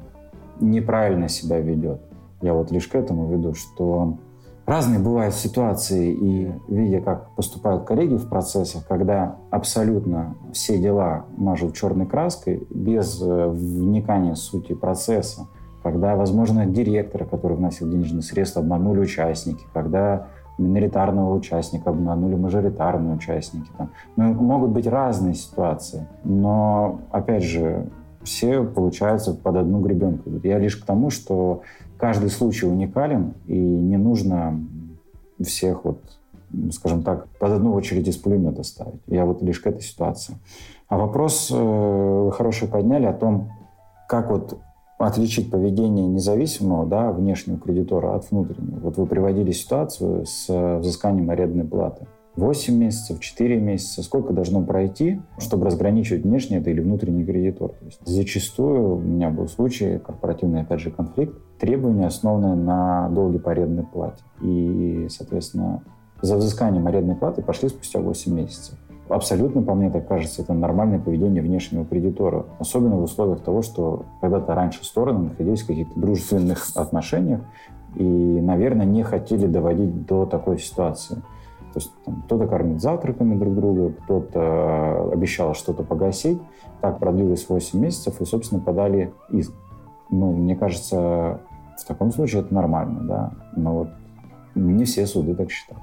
[0.61, 2.01] неправильно себя ведет.
[2.41, 4.17] Я вот лишь к этому веду, что
[4.65, 11.75] Разные бывают ситуации, и видя, как поступают коллеги в процессах, когда абсолютно все дела мажут
[11.75, 15.49] черной краской, без э, вникания сути процесса,
[15.83, 23.69] когда, возможно, директора, который вносил денежные средства, обманули участники, когда миноритарного участника обманули мажоритарные участники.
[23.77, 23.91] Там.
[24.17, 27.91] Ну, могут быть разные ситуации, но, опять же,
[28.23, 30.31] все, получается, под одну гребенку.
[30.45, 31.63] Я лишь к тому, что
[32.03, 34.61] каждый случай уникален, и не нужно
[35.41, 36.01] всех вот
[36.73, 39.01] скажем так, под одну очередь из пулемета ставить.
[39.07, 40.35] Я вот лишь к этой ситуации.
[40.89, 43.53] А вопрос э, хороший подняли о том,
[44.09, 44.59] как вот
[44.99, 48.81] отличить поведение независимого, да, внешнего кредитора от внутреннего.
[48.81, 52.09] Вот вы приводили ситуацию с взысканием арендной платы.
[52.37, 57.71] 8 месяцев, 4 месяца, сколько должно пройти, чтобы разграничивать внешний это или внутренний кредитор.
[57.71, 63.39] То есть зачастую у меня был случай, корпоративный, опять же, конфликт, требования, основанные на долге
[63.39, 64.23] по арендной плате.
[64.41, 65.83] И, соответственно,
[66.23, 68.79] за взысканием арендной платы пошли спустя 8 месяцев.
[69.09, 72.47] абсолютно, по мне так кажется, это нормальное поведение внешнего кредитора.
[72.59, 77.43] Особенно в условиях того, что когда-то раньше стороны находились в каких-то дружественных отношениях
[77.97, 81.19] и, наверное, не хотели доводить до такой ситуации.
[81.73, 86.41] То есть там, кто-то кормит завтраками друг друга, кто-то обещал что-то погасить.
[86.81, 89.53] Так продлилось 8 месяцев и, собственно, подали иск.
[90.11, 91.41] Ну, мне кажется,
[91.79, 93.33] в таком случае это нормально, да.
[93.57, 93.89] Но вот
[94.55, 95.83] не все суды так считают.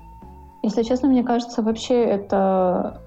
[0.62, 3.02] Если честно, мне кажется, вообще это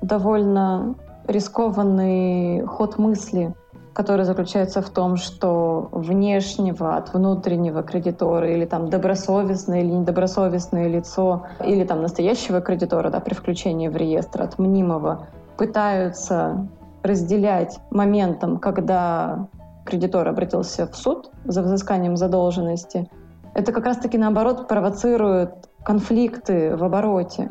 [0.00, 0.94] довольно
[1.26, 3.54] рискованный ход мысли,
[3.92, 11.46] который заключается в том, что внешнего от внутреннего кредитора или там добросовестное или недобросовестное лицо
[11.64, 15.26] или там настоящего кредитора да, при включении в реестр от мнимого
[15.56, 16.66] пытаются
[17.02, 19.48] разделять моментом, когда
[19.84, 23.10] кредитор обратился в суд за взысканием задолженности,
[23.54, 27.50] это как раз-таки наоборот провоцирует конфликты в обороте.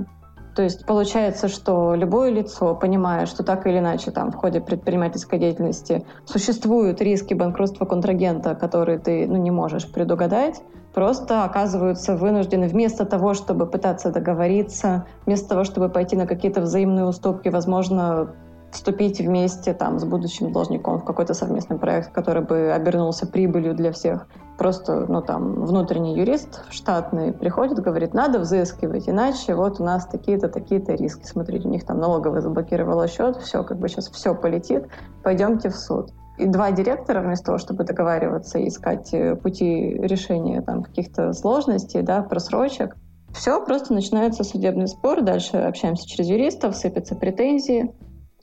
[0.55, 5.39] То есть получается, что любое лицо, понимая, что так или иначе там в ходе предпринимательской
[5.39, 10.61] деятельности существуют риски банкротства контрагента, которые ты ну, не можешь предугадать,
[10.93, 17.05] просто оказываются вынуждены вместо того, чтобы пытаться договориться, вместо того, чтобы пойти на какие-то взаимные
[17.05, 18.33] уступки, возможно,
[18.71, 23.91] вступить вместе там, с будущим должником в какой-то совместный проект, который бы обернулся прибылью для
[23.91, 24.27] всех.
[24.57, 30.49] Просто, ну, там, внутренний юрист штатный приходит, говорит, надо взыскивать, иначе вот у нас такие-то,
[30.49, 31.25] такие-то риски.
[31.25, 34.87] Смотрите, у них там налоговая заблокировала счет, все, как бы сейчас все полетит,
[35.23, 36.11] пойдемте в суд.
[36.37, 42.01] И два директора, вместо того, чтобы договариваться и искать э, пути решения там каких-то сложностей,
[42.01, 42.95] да, просрочек,
[43.33, 47.93] все, просто начинается судебный спор, дальше общаемся через юристов, сыпятся претензии,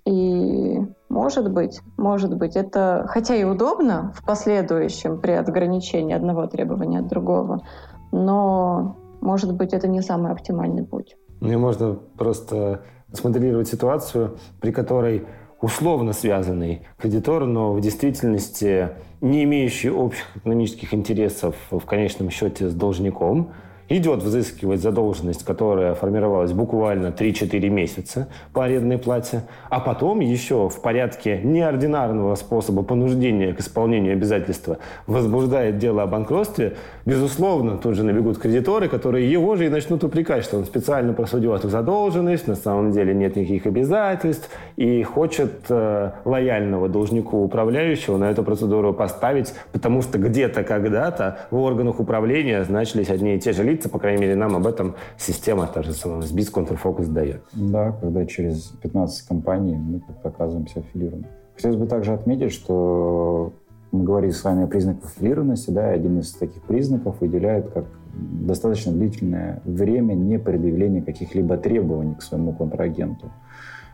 [0.04, 0.80] и
[1.18, 7.08] может быть, может быть, это хотя и удобно в последующем при ограничении одного требования от
[7.08, 7.66] другого,
[8.12, 11.16] но может быть это не самый оптимальный путь.
[11.40, 15.26] Ну и можно просто смоделировать ситуацию, при которой
[15.60, 22.74] условно связанный кредитор, но в действительности не имеющий общих экономических интересов в конечном счете с
[22.74, 23.50] должником–
[23.88, 30.80] идет взыскивать задолженность, которая формировалась буквально 3-4 месяца по арендной плате, а потом еще в
[30.80, 36.76] порядке неординарного способа понуждения к исполнению обязательства возбуждает дело о банкротстве,
[37.08, 41.54] безусловно, тут же набегут кредиторы, которые его же и начнут упрекать, что он специально просудил
[41.54, 48.30] эту задолженность, на самом деле нет никаких обязательств, и хочет э, лояльного должнику управляющего на
[48.30, 53.64] эту процедуру поставить, потому что где-то когда-то в органах управления значились одни и те же
[53.64, 57.40] лица, по крайней мере, нам об этом система, та же самая SBIS Контрфокус дает.
[57.54, 61.26] Да, когда через 15 компаний мы оказываемся аффилированными.
[61.54, 63.52] Хотелось бы также отметить, что
[63.90, 68.92] мы говорили с вами о признаках аффилированности, да, один из таких признаков выделяет как достаточно
[68.92, 73.30] длительное время не предъявления каких-либо требований к своему контрагенту.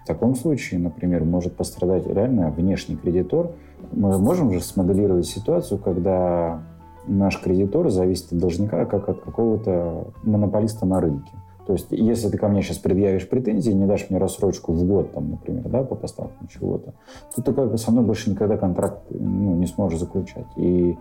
[0.03, 3.53] В таком случае, например, может пострадать реально внешний кредитор.
[3.93, 6.63] Мы можем же смоделировать ситуацию, когда
[7.07, 11.33] наш кредитор зависит от должника, как от какого-то монополиста на рынке.
[11.67, 15.13] То есть, если ты ко мне сейчас предъявишь претензии, не дашь мне рассрочку в год,
[15.13, 16.93] там, например, да, по поставкам чего-то,
[17.35, 20.47] то ты как бы со мной больше никогда контракт ну, не сможешь заключать.
[20.57, 20.97] И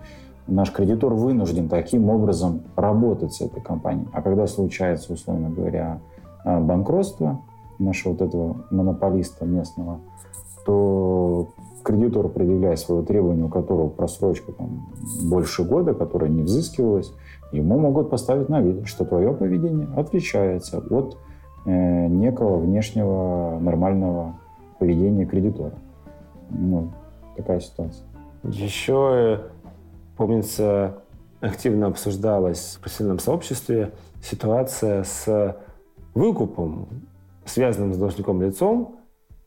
[0.47, 4.07] наш кредитор вынужден таким образом работать с этой компанией.
[4.13, 5.99] А когда случается, условно говоря,
[6.45, 7.41] а, банкротство
[7.77, 9.99] нашего вот этого монополиста местного,
[10.65, 11.49] то
[11.83, 14.87] кредитор, предъявляя свое требование, у которого просрочка там,
[15.23, 17.13] больше года, которая не взыскивалась,
[17.53, 21.17] ему могут поставить на вид, что твое поведение отличается от
[21.65, 24.39] э, некого внешнего нормального
[24.79, 25.73] поведения кредитора.
[26.49, 26.91] Ну,
[27.37, 28.05] такая ситуация.
[28.43, 29.41] Еще,
[30.17, 30.97] помнится,
[31.39, 35.55] активно обсуждалась в профессиональном сообществе ситуация с
[36.13, 36.87] выкупом,
[37.45, 38.97] связанным с должником лицом,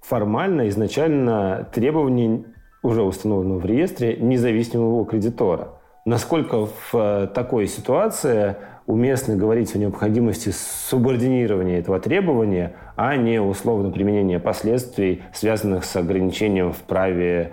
[0.01, 2.47] формально изначально требований,
[2.83, 5.76] уже установленного в реестре, независимого кредитора.
[6.07, 8.55] Насколько в э, такой ситуации
[8.87, 16.73] уместно говорить о необходимости субординирования этого требования, а не условно применения последствий, связанных с ограничением
[16.73, 17.51] в праве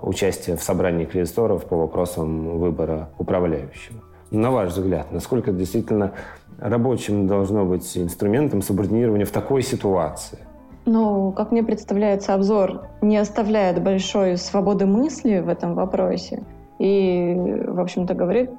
[0.00, 4.00] участия в собрании кредиторов по вопросам выбора управляющего.
[4.32, 6.10] На ваш взгляд, насколько действительно
[6.58, 10.40] рабочим должно быть инструментом субординирования в такой ситуации?
[10.86, 16.42] Ну, как мне представляется, обзор не оставляет большой свободы мысли в этом вопросе.
[16.82, 17.36] И,
[17.68, 18.50] в общем-то, говорит,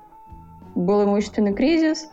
[0.75, 2.09] был имущественный кризис,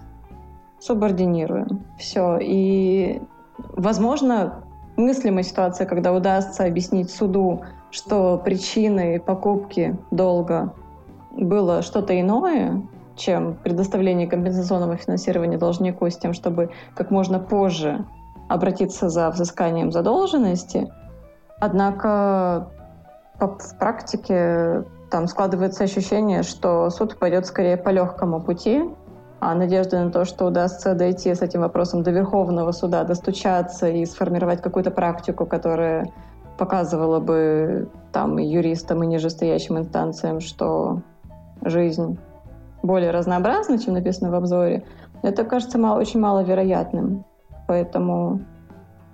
[0.81, 1.85] субординируем.
[1.99, 2.37] Все.
[2.43, 3.23] И,
[3.59, 4.65] возможно,
[4.97, 10.75] мыслимая ситуация, когда удастся объяснить суду, что причиной покупки долга
[11.31, 12.83] было что-то иное,
[13.15, 18.05] чем предоставление компенсационного финансирования должнику с тем, чтобы как можно позже
[18.49, 20.89] обратиться за взысканием задолженности.
[21.61, 22.69] Однако
[23.39, 28.85] в практике там складывается ощущение, что суд пойдет скорее по легкому пути,
[29.41, 34.05] а надежда на то, что удастся дойти с этим вопросом до Верховного суда, достучаться и
[34.05, 36.11] сформировать какую-то практику, которая
[36.59, 41.03] показывала бы там и юристам, и нижестоящим инстанциям, что
[41.65, 42.19] жизнь
[42.83, 44.85] более разнообразна, чем написано в обзоре,
[45.23, 47.25] это кажется мало, очень маловероятным.
[47.67, 48.41] Поэтому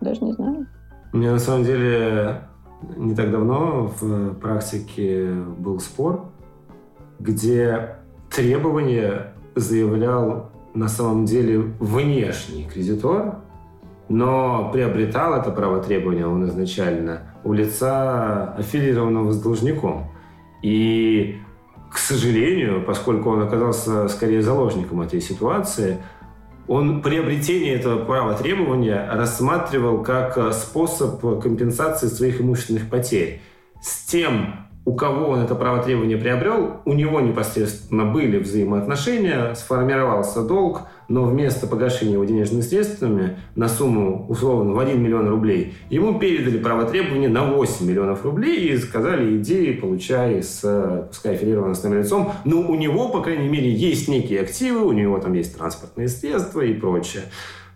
[0.01, 0.66] даже не знаю.
[1.12, 2.42] Меня на самом деле
[2.97, 6.27] не так давно в практике был спор,
[7.18, 7.97] где
[8.31, 13.37] требования заявлял на самом деле внешний кредитор,
[14.09, 20.11] но приобретал это право требования он изначально у лица, аффилированного с должником.
[20.62, 21.39] И,
[21.91, 25.99] к сожалению, поскольку он оказался скорее заложником этой ситуации,
[26.68, 33.40] он приобретение этого права требования рассматривал как способ компенсации своих имущественных потерь.
[33.80, 40.42] С тем, у кого он это право требования приобрел, у него непосредственно были взаимоотношения, сформировался
[40.42, 46.18] долг, но вместо погашения его денежными средствами на сумму условно в 1 миллион рублей ему
[46.18, 51.84] передали право требования на 8 миллионов рублей и сказали, иди, получай с, пускай аффилированным с
[51.84, 52.32] лицом.
[52.44, 56.61] Но у него, по крайней мере, есть некие активы, у него там есть транспортные средства
[56.61, 57.24] и прочее.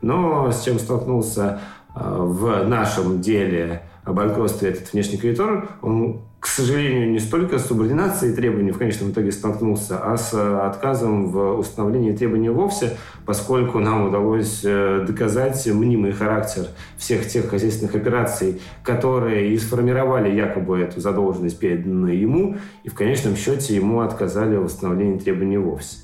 [0.03, 1.61] Но с чем столкнулся
[1.95, 7.67] э, в нашем деле о банкротстве этот внешний кредитор, он к сожалению, не столько с
[7.67, 13.79] субординацией требований в конечном итоге столкнулся, а с э, отказом в установлении требований вовсе, поскольку
[13.79, 20.99] нам удалось э, доказать мнимый характер всех тех хозяйственных операций, которые и сформировали якобы эту
[20.99, 25.99] задолженность, переданную ему, и в конечном счете ему отказали в установлении требований вовсе.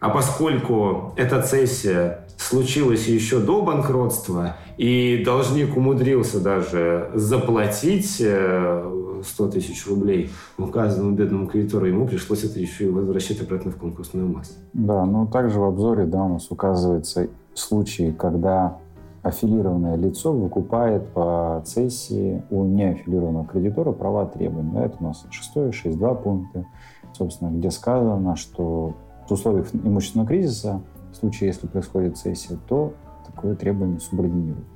[0.00, 9.48] А поскольку эта цессия случилась еще до банкротства, и должник умудрился даже заплатить э, 100
[9.48, 14.54] тысяч рублей указанному бедному кредитору, ему пришлось это еще и возвращать обратно в конкурсную массу.
[14.72, 18.78] Да, ну также в обзоре да, у нас указывается случаи, когда
[19.22, 24.70] аффилированное лицо выкупает по цессии у неаффилированного кредитора права требований.
[24.72, 26.66] Да, это у нас 6 6.2 пункты,
[27.12, 28.94] собственно, где сказано, что
[29.28, 30.80] в условиях имущественного кризиса,
[31.12, 32.92] в случае, если происходит цессия, то
[33.26, 34.66] такое требование субординирует.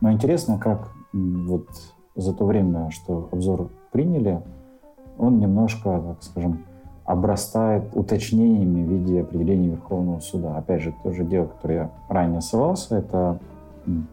[0.00, 1.68] Но интересно, как вот
[2.16, 4.42] за то время, что обзор приняли,
[5.16, 6.64] он немножко, так скажем,
[7.04, 10.56] обрастает уточнениями в виде определения Верховного суда.
[10.56, 13.38] Опять же, то же дело, которое я ранее ссылался, это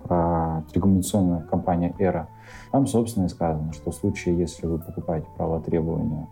[0.03, 2.27] про телекоммуникационную компанию «Эра».
[2.71, 6.27] Там, собственно, и сказано, что в случае, если вы покупаете право требования,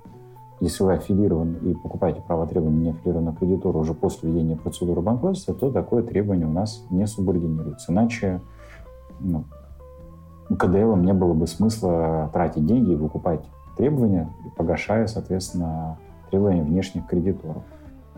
[0.59, 5.55] если вы аффилированы и покупаете право требования не аффилированного кредитора уже после введения процедуры банкротства,
[5.55, 7.93] то такое требование у нас не субординируется.
[7.93, 8.41] Иначе
[9.21, 9.45] ну,
[10.57, 13.41] КДЛам не было бы смысла тратить деньги и выкупать
[13.77, 15.97] требования, погашая, соответственно,
[16.29, 17.63] требования внешних кредиторов.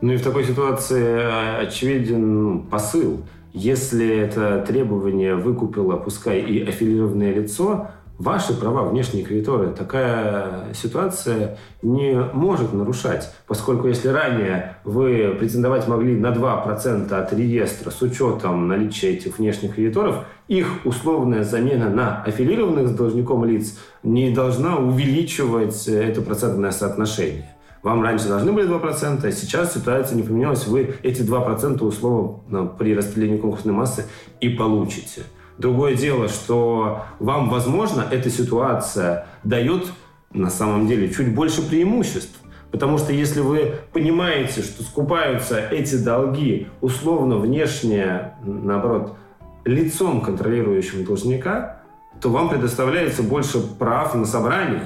[0.01, 3.19] Ну и в такой ситуации э, очевиден посыл.
[3.53, 7.89] Если это требование выкупило, пускай и аффилированное лицо,
[8.21, 16.15] ваши права внешние кредиторы такая ситуация не может нарушать, поскольку если ранее вы претендовать могли
[16.15, 22.89] на 2% от реестра с учетом наличия этих внешних кредиторов, их условная замена на аффилированных
[22.89, 27.55] с должником лиц не должна увеличивать это процентное соотношение.
[27.81, 32.95] Вам раньше должны были 2%, а сейчас ситуация не поменялась, вы эти 2% условно при
[32.95, 34.05] распределении конкурсной массы
[34.39, 35.23] и получите.
[35.57, 39.91] Другое дело, что вам, возможно, эта ситуация дает
[40.33, 42.39] на самом деле чуть больше преимуществ.
[42.71, 49.17] Потому что если вы понимаете, что скупаются эти долги условно внешне, наоборот,
[49.65, 51.81] лицом контролирующим должника,
[52.21, 54.85] то вам предоставляется больше прав на собрание.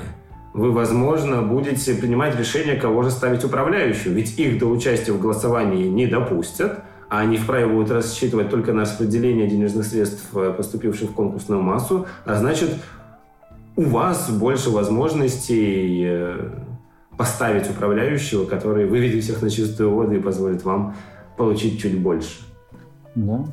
[0.53, 5.87] Вы, возможно, будете принимать решение, кого же ставить управляющим, ведь их до участия в голосовании
[5.87, 11.13] не допустят– а они вправе будут рассчитывать только на распределение денежных средств, э, поступивших в
[11.13, 12.69] конкурсную массу, а значит,
[13.75, 16.49] у вас больше возможностей э,
[17.17, 20.95] поставить управляющего, который выведет всех на чистую воду и позволит вам
[21.37, 22.43] получить чуть больше.
[23.15, 23.45] Да.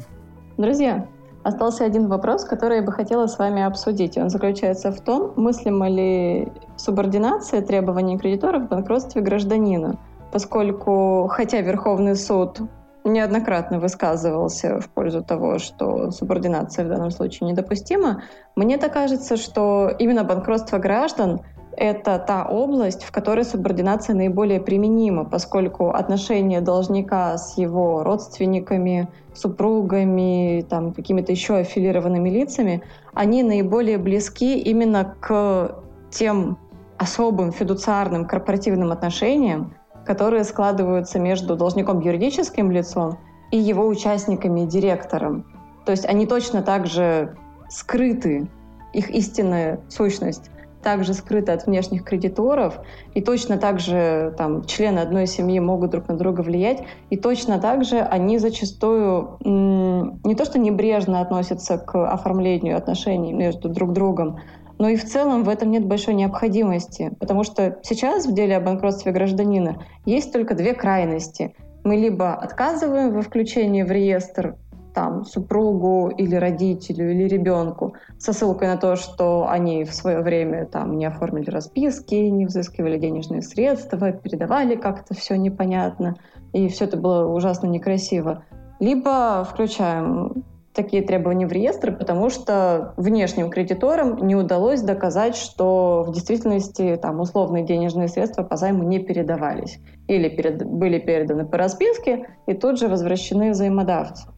[0.57, 1.07] Друзья,
[1.43, 4.17] остался один вопрос, который я бы хотела с вами обсудить.
[4.17, 9.99] Он заключается в том, мыслима ли субординация требований кредиторов в банкротстве гражданина,
[10.33, 12.61] поскольку, хотя Верховный суд
[13.05, 18.23] неоднократно высказывался в пользу того, что субординация в данном случае недопустима,
[18.57, 21.41] мне так кажется, что именно банкротство граждан
[21.77, 30.67] это та область, в которой субординация наиболее применима, поскольку отношения должника с его родственниками, супругами,
[30.69, 32.83] там, какими-то еще аффилированными лицами,
[33.15, 35.77] они наиболее близки именно к
[36.11, 36.59] тем
[36.99, 39.75] особым фидуциарным корпоративным отношениям,
[40.05, 43.19] которые складываются между должником юридическим лицом
[43.51, 45.45] и его участниками, директором.
[45.85, 47.37] То есть они точно так же
[47.69, 48.49] скрыты,
[48.93, 50.51] их истинная сущность
[50.83, 52.81] также скрыты от внешних кредиторов,
[53.15, 57.61] и точно так же там, члены одной семьи могут друг на друга влиять, и точно
[57.61, 64.41] так же они зачастую не то что небрежно относятся к оформлению отношений между друг другом,
[64.83, 68.61] но и в целом в этом нет большой необходимости, потому что сейчас в деле о
[68.61, 69.77] банкротстве гражданина
[70.07, 71.55] есть только две крайности.
[71.85, 74.57] Мы либо отказываем во включении в реестр
[74.93, 80.67] там, супругу или родителю или ребенку со ссылкой на то, что они в свое время
[80.67, 86.17] там не оформили расписки, не взыскивали денежные средства, передавали как-то все непонятно,
[86.53, 88.43] и все это было ужасно некрасиво.
[88.81, 90.43] Либо включаем
[90.75, 97.21] такие требования в реестр, потому что внешним кредиторам не удалось доказать, что в действительности там
[97.21, 102.79] условные денежные средства по займу не передавались или перед, были переданы по расписке и тут
[102.79, 104.29] же возвращены взаимодавцу.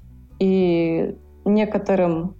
[0.40, 2.36] И некоторым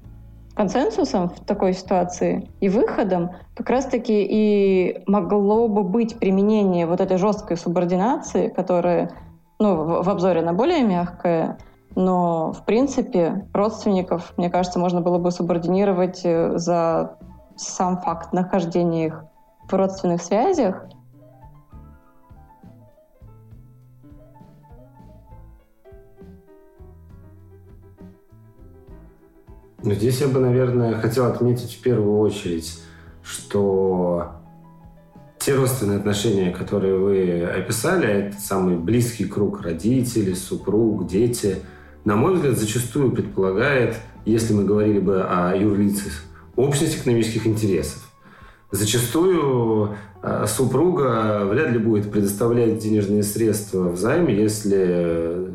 [0.55, 7.17] консенсусом в такой ситуации и выходом как раз-таки и могло бы быть применение вот этой
[7.17, 9.11] жесткой субординации, которая
[9.59, 11.59] ну, в обзоре на более мягкое,
[11.97, 17.19] но в принципе родственников, мне кажется, можно было бы субординировать э, за
[17.57, 19.25] сам факт нахождения их
[19.69, 20.87] в родственных связях.
[29.83, 32.81] Но здесь я бы, наверное, хотел отметить в первую очередь,
[33.23, 34.33] что
[35.39, 41.59] те родственные отношения, которые вы описали, это самый близкий круг родителей, супруг, дети,
[42.05, 46.25] на мой взгляд, зачастую предполагает, если мы говорили бы о юрлицах,
[46.57, 48.03] общность экономических интересов.
[48.71, 55.49] Зачастую э, супруга вряд ли будет предоставлять денежные средства в займе, если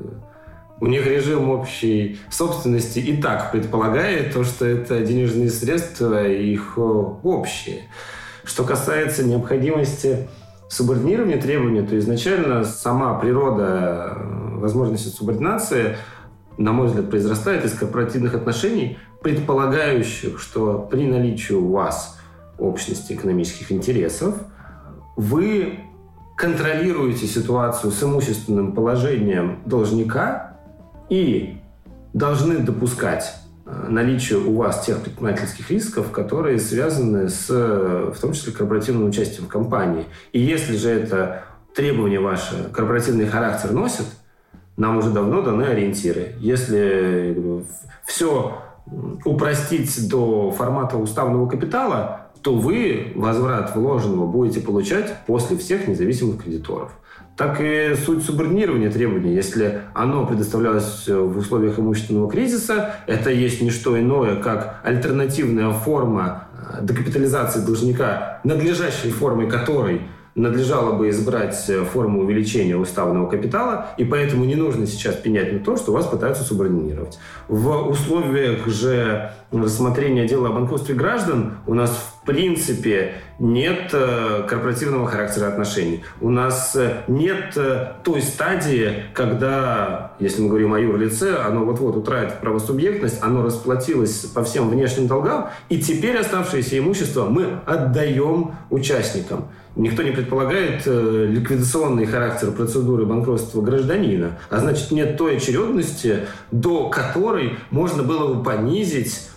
[0.81, 6.81] у них режим общей собственности и так предполагает то, что это денежные средства их э,
[6.81, 7.83] общие.
[8.43, 10.27] Что касается необходимости
[10.69, 15.97] субординирования требований, то изначально сама природа э, возможности субординации,
[16.59, 22.19] на мой взгляд, произрастает из корпоративных отношений, предполагающих, что при наличии у вас
[22.57, 24.35] общности экономических интересов
[25.15, 25.79] вы
[26.35, 30.57] контролируете ситуацию с имущественным положением должника
[31.09, 31.57] и
[32.13, 33.35] должны допускать
[33.65, 39.45] э, наличие у вас тех предпринимательских рисков, которые связаны с, в том числе, корпоративным участием
[39.45, 40.05] в компании.
[40.33, 41.43] И если же это
[41.73, 44.05] требование ваше корпоративный характер носит,
[44.79, 46.33] нам уже давно даны ориентиры.
[46.39, 47.65] Если
[48.05, 48.57] все
[49.23, 56.91] упростить до формата уставного капитала, то вы возврат вложенного будете получать после всех независимых кредиторов
[57.39, 59.33] так и суть субординирования требований.
[59.33, 66.49] Если оно предоставлялось в условиях имущественного кризиса, это есть не что иное, как альтернативная форма
[66.51, 70.01] э, докапитализации должника, надлежащей формой которой
[70.39, 75.59] надлежало бы избрать э, форму увеличения уставного капитала, и поэтому не нужно сейчас пенять на
[75.59, 77.19] то, что вас пытаются субординировать.
[77.47, 85.07] В условиях же рассмотрения дела о банкротстве граждан у нас в принципе нет э, корпоративного
[85.07, 86.03] характера отношений.
[86.21, 87.57] У нас э, нет
[88.03, 94.43] той стадии, когда, если мы говорим о юрлице, оно вот-вот утратит правосубъектность, оно расплатилось по
[94.43, 99.47] всем внешним долгам, и теперь оставшееся имущество мы отдаем участникам.
[99.75, 106.89] Никто не предполагает э, ликвидационный характер процедуры банкротства гражданина, а значит нет той очередности, до
[106.89, 109.29] которой можно было бы понизить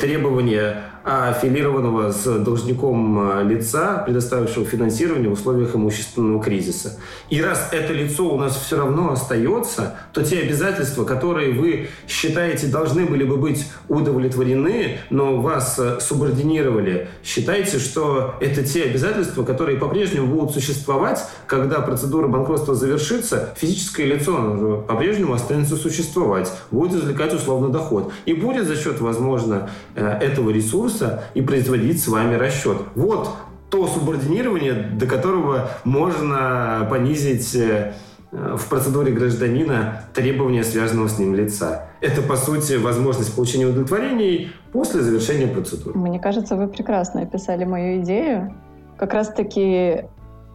[0.00, 6.98] требования аффилированного с должником а, лица, предоставившего финансирование в условиях имущественного кризиса.
[7.28, 12.68] И раз это лицо у нас все равно остается, то те обязательства, которые вы считаете
[12.68, 19.78] должны были бы быть удовлетворены, но вас а, субординировали, считайте, что это те обязательства, которые
[19.78, 27.70] по-прежнему будут существовать, когда процедура банкротства завершится, физическое лицо по-прежнему останется существовать, будет извлекать условно
[27.70, 28.12] доход.
[28.24, 32.78] И будет за счет, возможно, э, этого ресурса ресурса и производить с вами расчет.
[32.94, 33.28] Вот
[33.70, 37.94] то субординирование, до которого можно понизить э,
[38.30, 41.86] в процедуре гражданина требования, связанного с ним лица.
[42.02, 45.98] Это, по сути, возможность получения удовлетворений после завершения процедуры.
[45.98, 48.54] Мне кажется, вы прекрасно описали мою идею
[48.98, 50.04] как раз-таки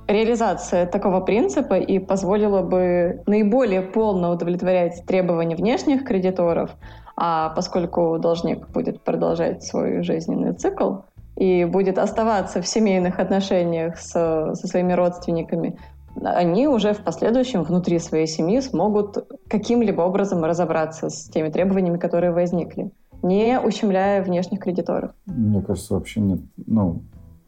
[0.07, 6.69] реализация такого принципа и позволила бы наиболее полно удовлетворять требования внешних кредиторов,
[7.17, 10.97] а поскольку должник будет продолжать свой жизненный цикл
[11.35, 14.11] и будет оставаться в семейных отношениях с,
[14.53, 15.77] со своими родственниками,
[16.23, 22.31] они уже в последующем внутри своей семьи смогут каким-либо образом разобраться с теми требованиями, которые
[22.31, 22.91] возникли,
[23.23, 25.11] не ущемляя внешних кредиторов.
[25.25, 26.39] Мне кажется, вообще нет.
[26.65, 27.01] Ну,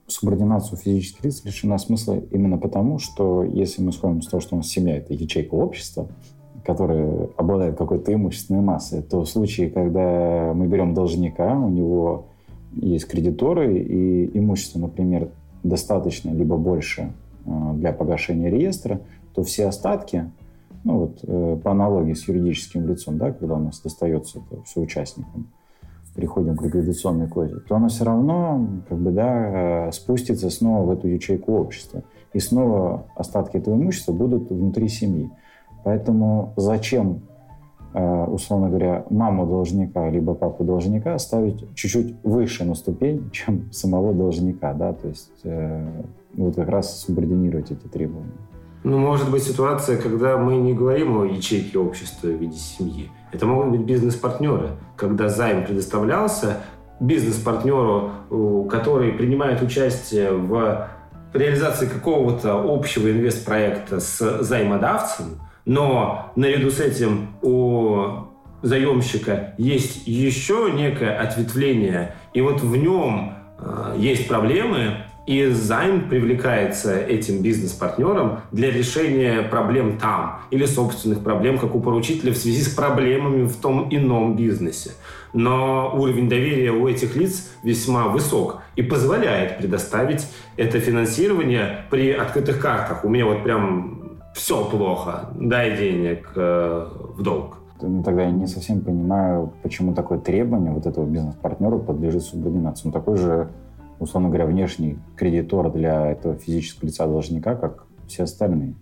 [0.07, 4.57] субординацию физических лиц лишена смысла именно потому, что если мы сходим с того, что у
[4.57, 6.07] нас семья— это ячейка общества,
[6.65, 12.25] которая обладает какой-то имущественной массой, то в случае, когда мы берем должника, у него
[12.73, 15.29] есть кредиторы, и имущество, например,
[15.63, 17.13] достаточно либо больше
[17.45, 19.01] э, для погашения реестра,
[19.33, 20.31] то все остатки,
[20.83, 24.81] ну вот э, по аналогии с юридическим лицом, да, когда у нас достается это все
[24.81, 25.47] участникам,
[26.15, 30.91] переходим к ликвидационной козе, то оно все равно как бы, да, э, спустится снова в
[30.91, 32.03] эту ячейку общества.
[32.33, 35.31] И снова остатки этого имущества будут внутри семьи.
[35.83, 37.21] Поэтому зачем,
[37.93, 44.13] э, условно говоря, маму должника либо папу должника ставить чуть-чуть выше на ступень, чем самого
[44.13, 46.03] должника, да, то есть э,
[46.33, 48.31] вот как раз субординировать эти требования.
[48.83, 53.09] Ну, может быть ситуация, когда мы не говорим о ячейке общества в виде семьи.
[53.33, 56.57] Это могут быть бизнес-партнеры, когда займ предоставлялся
[56.99, 58.11] бизнес-партнеру,
[58.69, 60.87] который принимает участие в
[61.33, 65.39] реализации какого-то общего инвестпроекта с займодавцем,
[65.69, 68.23] но наряду с этим у
[68.63, 76.97] заемщика есть еще некое ответвление, и вот в нем э, есть проблемы, и займ привлекается
[76.97, 82.69] этим бизнес-партнером для решения проблем там или собственных проблем, как у поручителя в связи с
[82.69, 84.93] проблемами в том ином бизнесе.
[85.33, 90.25] Но уровень доверия у этих лиц весьма высок и позволяет предоставить
[90.57, 93.05] это финансирование при открытых картах.
[93.05, 94.08] У меня вот прям
[94.39, 97.57] все плохо, дай денег э, в долг.
[97.79, 102.87] Тогда я не совсем понимаю, почему такое требование вот этого бизнес-партнера подлежит субординации.
[102.87, 103.49] Он такой же
[103.99, 108.73] условно говоря, внешний кредитор для этого физического лица должника, как все остальные.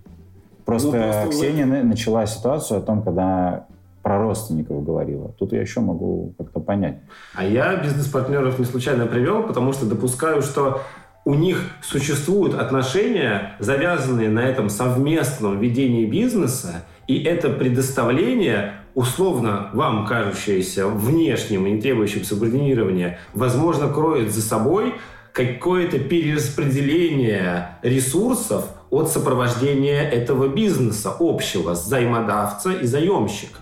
[0.66, 1.84] Просто, ну, просто Ксения вы...
[1.84, 3.66] начала ситуацию о том, когда
[4.03, 5.30] про родственников говорила.
[5.38, 6.99] Тут я еще могу как-то понять.
[7.34, 10.82] А я бизнес-партнеров не случайно привел, потому что допускаю, что
[11.28, 20.05] у них существуют отношения, завязанные на этом совместном ведении бизнеса, и это предоставление, условно вам
[20.05, 24.93] кажущееся внешним и не требующим субординирования, возможно, кроет за собой
[25.34, 33.59] какое-то перераспределение ресурсов от сопровождения этого бизнеса общего, займодавца и заемщика.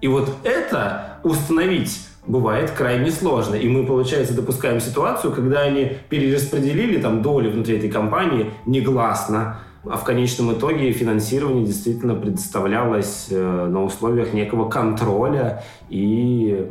[0.00, 3.54] И вот это установить бывает крайне сложно.
[3.54, 9.96] И мы, получается, допускаем ситуацию, когда они перераспределили там доли внутри этой компании негласно, а
[9.96, 16.66] в конечном итоге финансирование действительно предоставлялось э, на условиях некого контроля и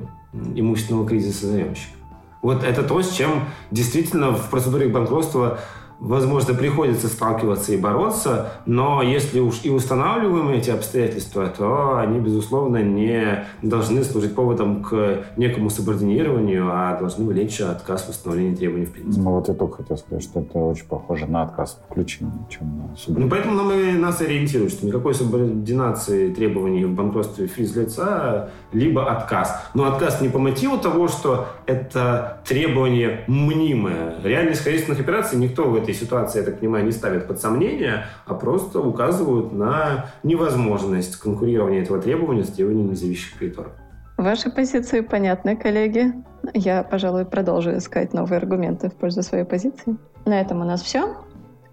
[0.55, 1.93] имущественного кризиса заемщика.
[2.41, 5.59] Вот это то, с чем действительно в процедуре банкротства
[5.99, 12.83] возможно, приходится сталкиваться и бороться, но если уж и устанавливаем эти обстоятельства, то они, безусловно,
[12.83, 18.91] не должны служить поводом к некому субординированию, а должны влечь отказ в установлении требований в
[18.91, 19.21] принципе.
[19.21, 22.77] Ну вот я только хотел сказать, что это очень похоже на отказ в включении, чем
[22.77, 23.19] на субординацию.
[23.19, 29.63] Ну поэтому нам и нас ориентируют, что никакой субординации требований в банкротстве физлица, либо отказ.
[29.73, 34.15] Но отказ не по мотиву того, что это требование мнимое.
[34.23, 38.33] Реальность хозяйственных операций никто в этой ситуации, я так понимаю, не ставят под сомнение, а
[38.33, 43.71] просто указывают на невозможность конкурирования этого требования с требованиями независимых кредиторов.
[44.17, 46.13] Ваши позиции понятны, коллеги.
[46.53, 49.97] Я, пожалуй, продолжу искать новые аргументы в пользу своей позиции.
[50.25, 51.15] На этом у нас все.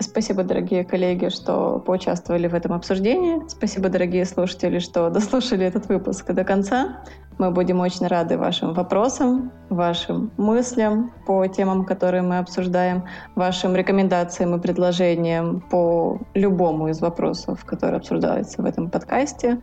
[0.02, 3.40] Спасибо, дорогие коллеги, что поучаствовали в этом обсуждении.
[3.48, 7.02] Спасибо, дорогие слушатели, что дослушали этот выпуск до конца.
[7.38, 14.54] Мы будем очень рады вашим вопросам, вашим мыслям по темам, которые мы обсуждаем, вашим рекомендациям
[14.54, 19.60] и предложениям по любому из вопросов, которые обсуждаются в этом подкасте.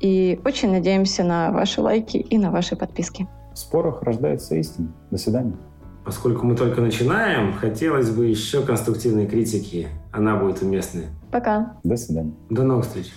[0.00, 3.28] И очень надеемся на ваши лайки и на ваши подписки.
[3.52, 4.92] В спорах рождается истина.
[5.10, 5.56] До свидания.
[6.04, 9.88] Поскольку мы только начинаем, хотелось бы еще конструктивной критики.
[10.12, 11.06] Она будет уместной.
[11.32, 11.78] Пока.
[11.82, 12.34] До свидания.
[12.50, 13.12] До новых встреч.